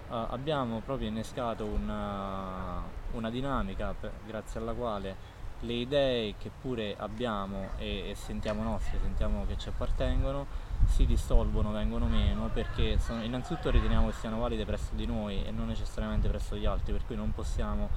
uh, 0.09 0.15
abbiamo 0.31 0.81
proprio 0.81 1.09
innescato 1.09 1.65
una, 1.65 2.83
una 3.13 3.31
dinamica 3.31 3.95
per, 3.99 4.13
grazie 4.27 4.61
alla 4.61 4.73
quale 4.73 5.39
le 5.61 5.73
idee 5.73 6.35
che 6.39 6.51
pure 6.61 6.97
abbiamo 6.99 7.71
e, 7.77 8.11
e, 8.11 8.15
sentiamo 8.15 8.63
nostre, 8.63 8.99
sentiamo 9.03 9.45
che 9.47 9.59
ci 9.59 9.69
appartengono, 9.69 10.47
si 10.87 11.07
dissolvono, 11.07 11.71
vengono 11.71 12.07
meno 12.07 12.49
perché 12.53 12.99
sono, 12.99 13.23
innanzitutto 13.23 13.71
riteniamo 13.71 14.09
che 14.09 14.15
siano 14.15 14.39
valide 14.39 14.65
presso 14.65 14.91
di 14.93 15.07
noi 15.07 15.45
e 15.45 15.51
non 15.51 15.67
necessariamente 15.67 16.29
presso 16.29 16.57
gli 16.57 16.67
altri, 16.67 16.93
per 16.93 17.05
cui 17.07 17.17
non 17.17 17.33
possiamo, 17.33 17.89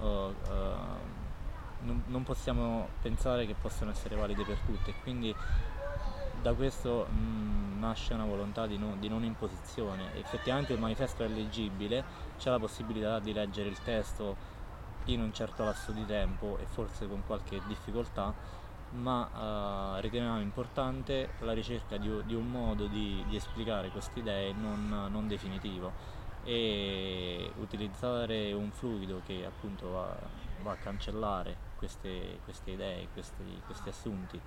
uh, 0.00 0.04
uh, 0.04 0.32
non, 1.80 2.02
non 2.06 2.22
possiamo 2.22 2.88
pensare 3.00 3.46
che 3.46 3.54
possano 3.54 3.90
essere 3.90 4.16
valide 4.16 4.44
per 4.44 4.58
tutti 4.58 4.94
quindi 5.02 5.34
da 6.40 6.52
questo 6.54 7.06
mh, 7.10 7.18
mm, 7.18 7.80
nasce 7.80 8.14
una 8.14 8.24
volontà 8.24 8.66
di, 8.66 8.78
no, 8.78 8.96
di, 8.98 9.08
non 9.08 9.24
imposizione. 9.24 10.14
Effettivamente 10.16 10.72
il 10.72 10.78
manifesto 10.78 11.24
è 11.24 11.28
leggibile, 11.28 12.04
c'è 12.38 12.50
la 12.50 12.58
possibilità 12.58 13.18
di 13.18 13.32
leggere 13.32 13.68
il 13.68 13.80
testo 13.82 14.56
in 15.06 15.20
un 15.20 15.32
certo 15.32 15.64
lasso 15.64 15.92
di 15.92 16.04
tempo 16.06 16.58
e 16.58 16.66
forse 16.66 17.08
con 17.08 17.22
qualche 17.26 17.60
difficoltà, 17.66 18.32
ma 18.90 19.96
uh, 19.96 20.00
riteniamo 20.00 20.40
importante 20.40 21.30
la 21.40 21.52
ricerca 21.52 21.96
di, 21.96 22.10
di 22.24 22.34
un 22.34 22.50
modo 22.50 22.86
di, 22.86 23.22
di, 23.28 23.36
esplicare 23.36 23.90
queste 23.90 24.20
idee 24.20 24.52
non, 24.52 25.08
non, 25.10 25.28
definitivo 25.28 25.92
e 26.44 27.52
utilizzare 27.58 28.52
un 28.52 28.70
fluido 28.70 29.20
che 29.26 29.44
appunto 29.44 29.90
va, 29.90 30.16
va 30.62 30.72
a 30.72 30.76
cancellare 30.76 31.56
queste, 31.76 32.38
queste 32.44 32.70
idee, 32.70 33.08
questi, 33.12 33.60
questi 33.66 33.88
assunti 33.90 34.40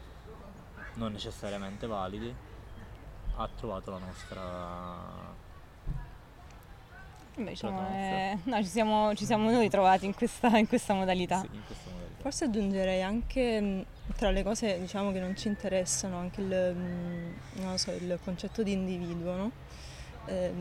non 0.96 1.12
necessariamente 1.12 1.86
validi, 1.88 2.34
ha 3.36 3.50
trovato 3.56 3.92
la 3.92 4.00
nostra 4.00 5.50
Beh, 7.36 7.52
diciamo, 7.52 7.88
eh, 7.94 8.38
no, 8.44 8.58
ci, 8.58 8.68
siamo, 8.68 9.16
ci, 9.16 9.26
siamo, 9.26 9.50
noi 9.50 9.70
trovati 9.70 10.06
in 10.06 10.14
questa, 10.14 10.58
in 10.58 10.68
questa 10.68 10.94
modalità. 10.94 11.40
Sì, 11.40 11.50
in 11.54 11.66
questa 11.66 11.90
modalità. 11.90 12.22
Forse 12.22 12.44
aggiungerei 12.46 13.02
anche 13.02 13.86
tra 14.22 14.30
le 14.30 14.44
cose 14.44 14.78
diciamo, 14.80 15.12
che 15.12 15.20
non 15.20 15.36
ci 15.36 15.48
interessano 15.48 16.18
anche 16.18 16.42
il, 16.42 17.74
so, 17.74 17.90
il 17.90 18.20
concetto 18.24 18.62
di 18.62 18.72
individuo, 18.72 19.34
no? 19.34 19.52
eh, 20.28 20.52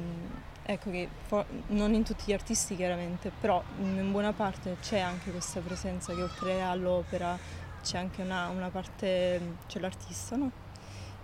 ecco 0.62 0.90
che 0.90 1.07
for- 1.27 1.44
non 1.66 1.92
in 1.92 2.03
tutti 2.03 2.23
gli 2.25 2.33
artisti 2.33 2.75
chiaramente, 2.75 3.31
però 3.38 3.62
in 3.81 4.11
buona 4.12 4.33
parte 4.33 4.79
c'è 4.81 5.01
anche 5.01 5.31
questa 5.31 5.61
presenza 5.61 6.14
che 6.14 6.23
oltre 6.23 6.62
all'opera 6.62 7.37
c'è 7.83 7.99
anche 7.99 8.23
una, 8.23 8.49
una 8.49 8.70
parte, 8.70 9.57
c'è 9.66 9.79
l'artista, 9.79 10.37
no? 10.37 10.51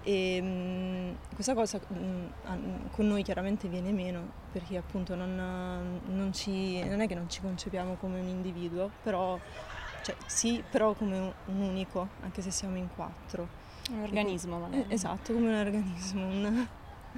E 0.02 0.38
mh, 0.42 1.34
questa 1.34 1.54
cosa 1.54 1.78
mh, 1.78 2.90
con 2.90 3.06
noi 3.08 3.22
chiaramente 3.22 3.66
viene 3.66 3.92
meno 3.92 4.44
perché 4.52 4.76
appunto 4.76 5.14
non, 5.14 6.00
non, 6.04 6.34
ci, 6.34 6.84
non, 6.84 7.00
è 7.00 7.08
che 7.08 7.14
non 7.14 7.30
ci 7.30 7.40
concepiamo 7.40 7.94
come 7.94 8.20
un 8.20 8.28
individuo, 8.28 8.90
però 9.02 9.40
cioè, 10.06 10.14
sì, 10.26 10.62
però 10.70 10.92
come 10.92 11.18
un, 11.18 11.32
un, 11.46 11.60
unico, 11.62 12.10
anche 12.20 12.40
se 12.40 12.52
siamo 12.52 12.76
in 12.76 12.86
quattro. 12.94 13.48
Un 13.90 14.02
organismo, 14.02 14.60
magari. 14.60 14.84
Eh, 14.88 14.94
esatto, 14.94 15.32
come 15.32 15.48
un 15.48 15.54
organismo. 15.54 16.24
Un, 16.24 16.68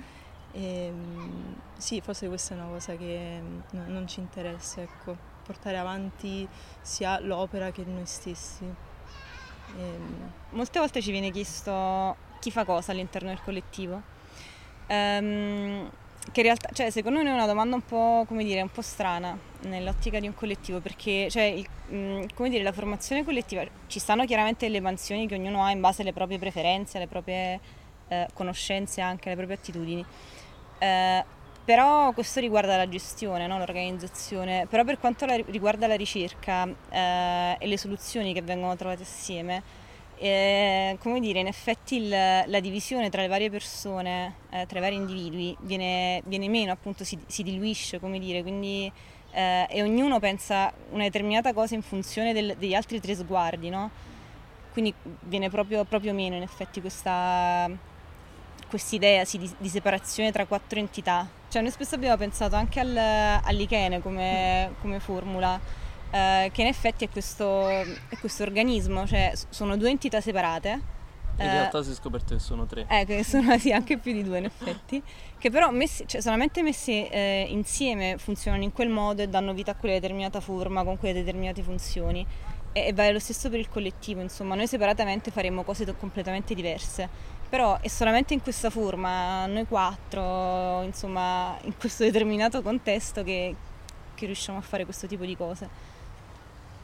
e, 0.53 0.90
mh, 0.90 1.55
sì, 1.77 2.01
forse 2.01 2.29
questa 2.29 2.55
è 2.55 2.57
una 2.57 2.68
cosa 2.68 2.96
che 2.96 3.42
non 3.72 4.07
ci 4.09 4.20
interessa, 4.20 4.81
ecco, 4.81 5.14
portare 5.44 5.77
avanti 5.77 6.48
sia 6.81 7.20
l'opera 7.20 7.70
che 7.72 7.85
noi 7.85 8.07
stessi. 8.07 8.64
E, 8.64 9.98
Molte 10.53 10.79
volte 10.79 11.03
ci 11.03 11.11
viene 11.11 11.31
chiesto 11.31 12.16
chi 12.38 12.51
fa 12.51 12.64
cosa 12.64 12.92
all'interno 12.92 13.29
del 13.29 13.42
collettivo. 13.42 14.01
Um, 14.88 15.90
che 16.32 16.40
in 16.40 16.46
realtà, 16.46 16.68
cioè, 16.72 16.90
secondo 16.90 17.22
me 17.22 17.28
è 17.28 17.32
una 17.32 17.46
domanda 17.46 17.74
un 17.74 17.84
po', 17.84 18.24
come 18.26 18.44
dire, 18.44 18.60
un 18.60 18.70
po' 18.70 18.82
strana 18.82 19.36
nell'ottica 19.62 20.20
di 20.20 20.26
un 20.26 20.34
collettivo, 20.34 20.80
perché 20.80 21.28
cioè, 21.30 21.44
il, 21.44 21.66
mm, 21.92 22.24
come 22.34 22.48
dire, 22.48 22.62
la 22.62 22.72
formazione 22.72 23.24
collettiva, 23.24 23.64
ci 23.86 23.98
stanno 23.98 24.24
chiaramente 24.24 24.68
le 24.68 24.80
mansioni 24.80 25.26
che 25.26 25.34
ognuno 25.34 25.62
ha 25.64 25.70
in 25.70 25.80
base 25.80 26.02
alle 26.02 26.12
proprie 26.12 26.38
preferenze, 26.38 26.98
alle 26.98 27.06
proprie 27.06 27.60
eh, 28.08 28.28
conoscenze, 28.34 29.00
anche 29.00 29.28
alle 29.28 29.36
proprie 29.36 29.56
attitudini. 29.56 30.04
Eh, 30.78 31.24
però 31.64 32.12
questo 32.12 32.40
riguarda 32.40 32.78
la 32.78 32.88
gestione, 32.88 33.46
no? 33.46 33.58
l'organizzazione, 33.58 34.66
però 34.66 34.84
per 34.84 34.98
quanto 34.98 35.26
la, 35.26 35.36
riguarda 35.36 35.86
la 35.86 35.96
ricerca 35.96 36.66
eh, 36.88 37.56
e 37.58 37.66
le 37.66 37.76
soluzioni 37.76 38.32
che 38.32 38.40
vengono 38.40 38.74
trovate 38.74 39.02
assieme, 39.02 39.62
eh, 40.18 40.96
come 41.00 41.20
dire, 41.20 41.40
in 41.40 41.46
effetti 41.46 41.96
il, 41.96 42.09
la 42.09 42.61
divisione 42.61 43.09
tra 43.11 43.22
le 43.22 43.28
varie 43.28 43.50
persone, 43.50 44.35
eh, 44.50 44.66
tra 44.66 44.78
i 44.78 44.83
vari 44.83 44.96
individui, 44.96 45.57
viene, 45.61 46.22
viene 46.26 46.48
meno, 46.48 46.72
appunto 46.72 47.04
si, 47.04 47.18
si, 47.26 47.42
diluisce, 47.42 48.00
come 48.00 48.18
dire, 48.18 48.42
quindi 48.42 48.90
eh, 49.31 49.66
e 49.68 49.83
ognuno 49.83 50.18
pensa 50.18 50.72
una 50.90 51.04
determinata 51.04 51.52
cosa 51.52 51.74
in 51.74 51.83
funzione 51.83 52.33
del, 52.33 52.57
degli 52.59 52.74
altri 52.74 53.00
tre 53.00 53.14
sguardi, 53.14 53.68
no? 53.68 53.90
Quindi 54.72 54.92
viene 55.20 55.50
proprio, 55.50 55.85
proprio 55.85 56.12
meno 56.14 56.37
in 56.37 56.42
effetti 56.42 56.81
questa 56.81 57.68
idea 58.90 59.24
sì, 59.24 59.38
di, 59.38 59.50
di, 59.59 59.68
separazione 59.68 60.33
tra 60.33 60.46
quattro 60.46 60.78
entità. 60.78 61.28
Cioè 61.48 61.62
noi 61.62 61.70
spesso 61.70 61.94
abbiamo 61.94 62.16
pensato 62.16 62.57
anche 62.57 62.81
al, 62.81 62.96
all'Ichene 62.96 64.00
come, 64.00 64.74
come 64.81 65.00
formula, 65.00 65.59
eh, 66.11 66.51
che 66.53 66.61
in 66.62 66.66
effetti 66.66 67.05
è 67.05 67.09
questo, 67.09 67.68
è 67.68 68.16
questo, 68.21 68.42
organismo, 68.42 69.07
cioè 69.07 69.33
sono 69.49 69.77
due 69.77 69.90
entità 69.90 70.21
separate. 70.21 70.97
In 71.38 71.44
eh, 71.44 71.53
realtà 71.53 71.83
si 71.83 71.90
è 71.90 71.94
scoperto 71.94 72.35
che 72.35 72.40
sono 72.40 72.66
tre. 72.66 72.87
Eh, 72.88 73.05
che 73.05 73.23
sono 73.25 73.57
sì, 73.59 73.73
anche 73.73 73.99
più 73.99 74.12
di 74.12 74.25
due 74.25 74.38
in 74.38 74.47
effetti, 74.47 75.03
che 75.38 75.51
però 75.51 75.71
messi, 75.71 76.07
cioè, 76.07 76.21
solamente 76.21 76.62
messi 76.62 77.07
eh, 77.07 77.47
insieme 77.49 78.16
funzionano 78.18 78.64
in 78.64 78.73
quel 78.73 78.88
modo 78.88 79.23
e 79.23 79.29
danno 79.29 79.53
vita 79.53 79.73
a 79.73 79.75
quella 79.75 79.94
determinata 79.94 80.40
forma 80.40 80.83
con 80.83 80.99
quelle 80.99 81.14
determinate 81.14 81.62
funzioni. 81.62 82.27
E, 82.73 82.87
e 82.87 82.92
vale 82.92 83.12
lo 83.12 83.18
stesso 83.18 83.49
per 83.51 83.59
il 83.59 83.68
collettivo, 83.68 84.21
insomma, 84.21 84.55
noi 84.55 84.66
separatamente 84.66 85.31
faremo 85.31 85.62
cose 85.62 85.85
completamente 85.97 86.55
diverse, 86.55 87.09
però 87.49 87.79
è 87.81 87.88
solamente 87.88 88.35
in 88.35 88.42
questa 88.42 88.68
forma, 88.68 89.47
noi 89.47 89.66
quattro, 89.66 90.83
insomma, 90.83 91.57
in 91.62 91.77
questo 91.77 92.05
determinato 92.05 92.62
contesto 92.62 93.23
che, 93.23 93.55
che 94.14 94.27
riusciamo 94.27 94.59
a 94.59 94.62
fare 94.62 94.85
questo 94.85 95.07
tipo 95.07 95.25
di 95.25 95.37
cose. 95.37 95.88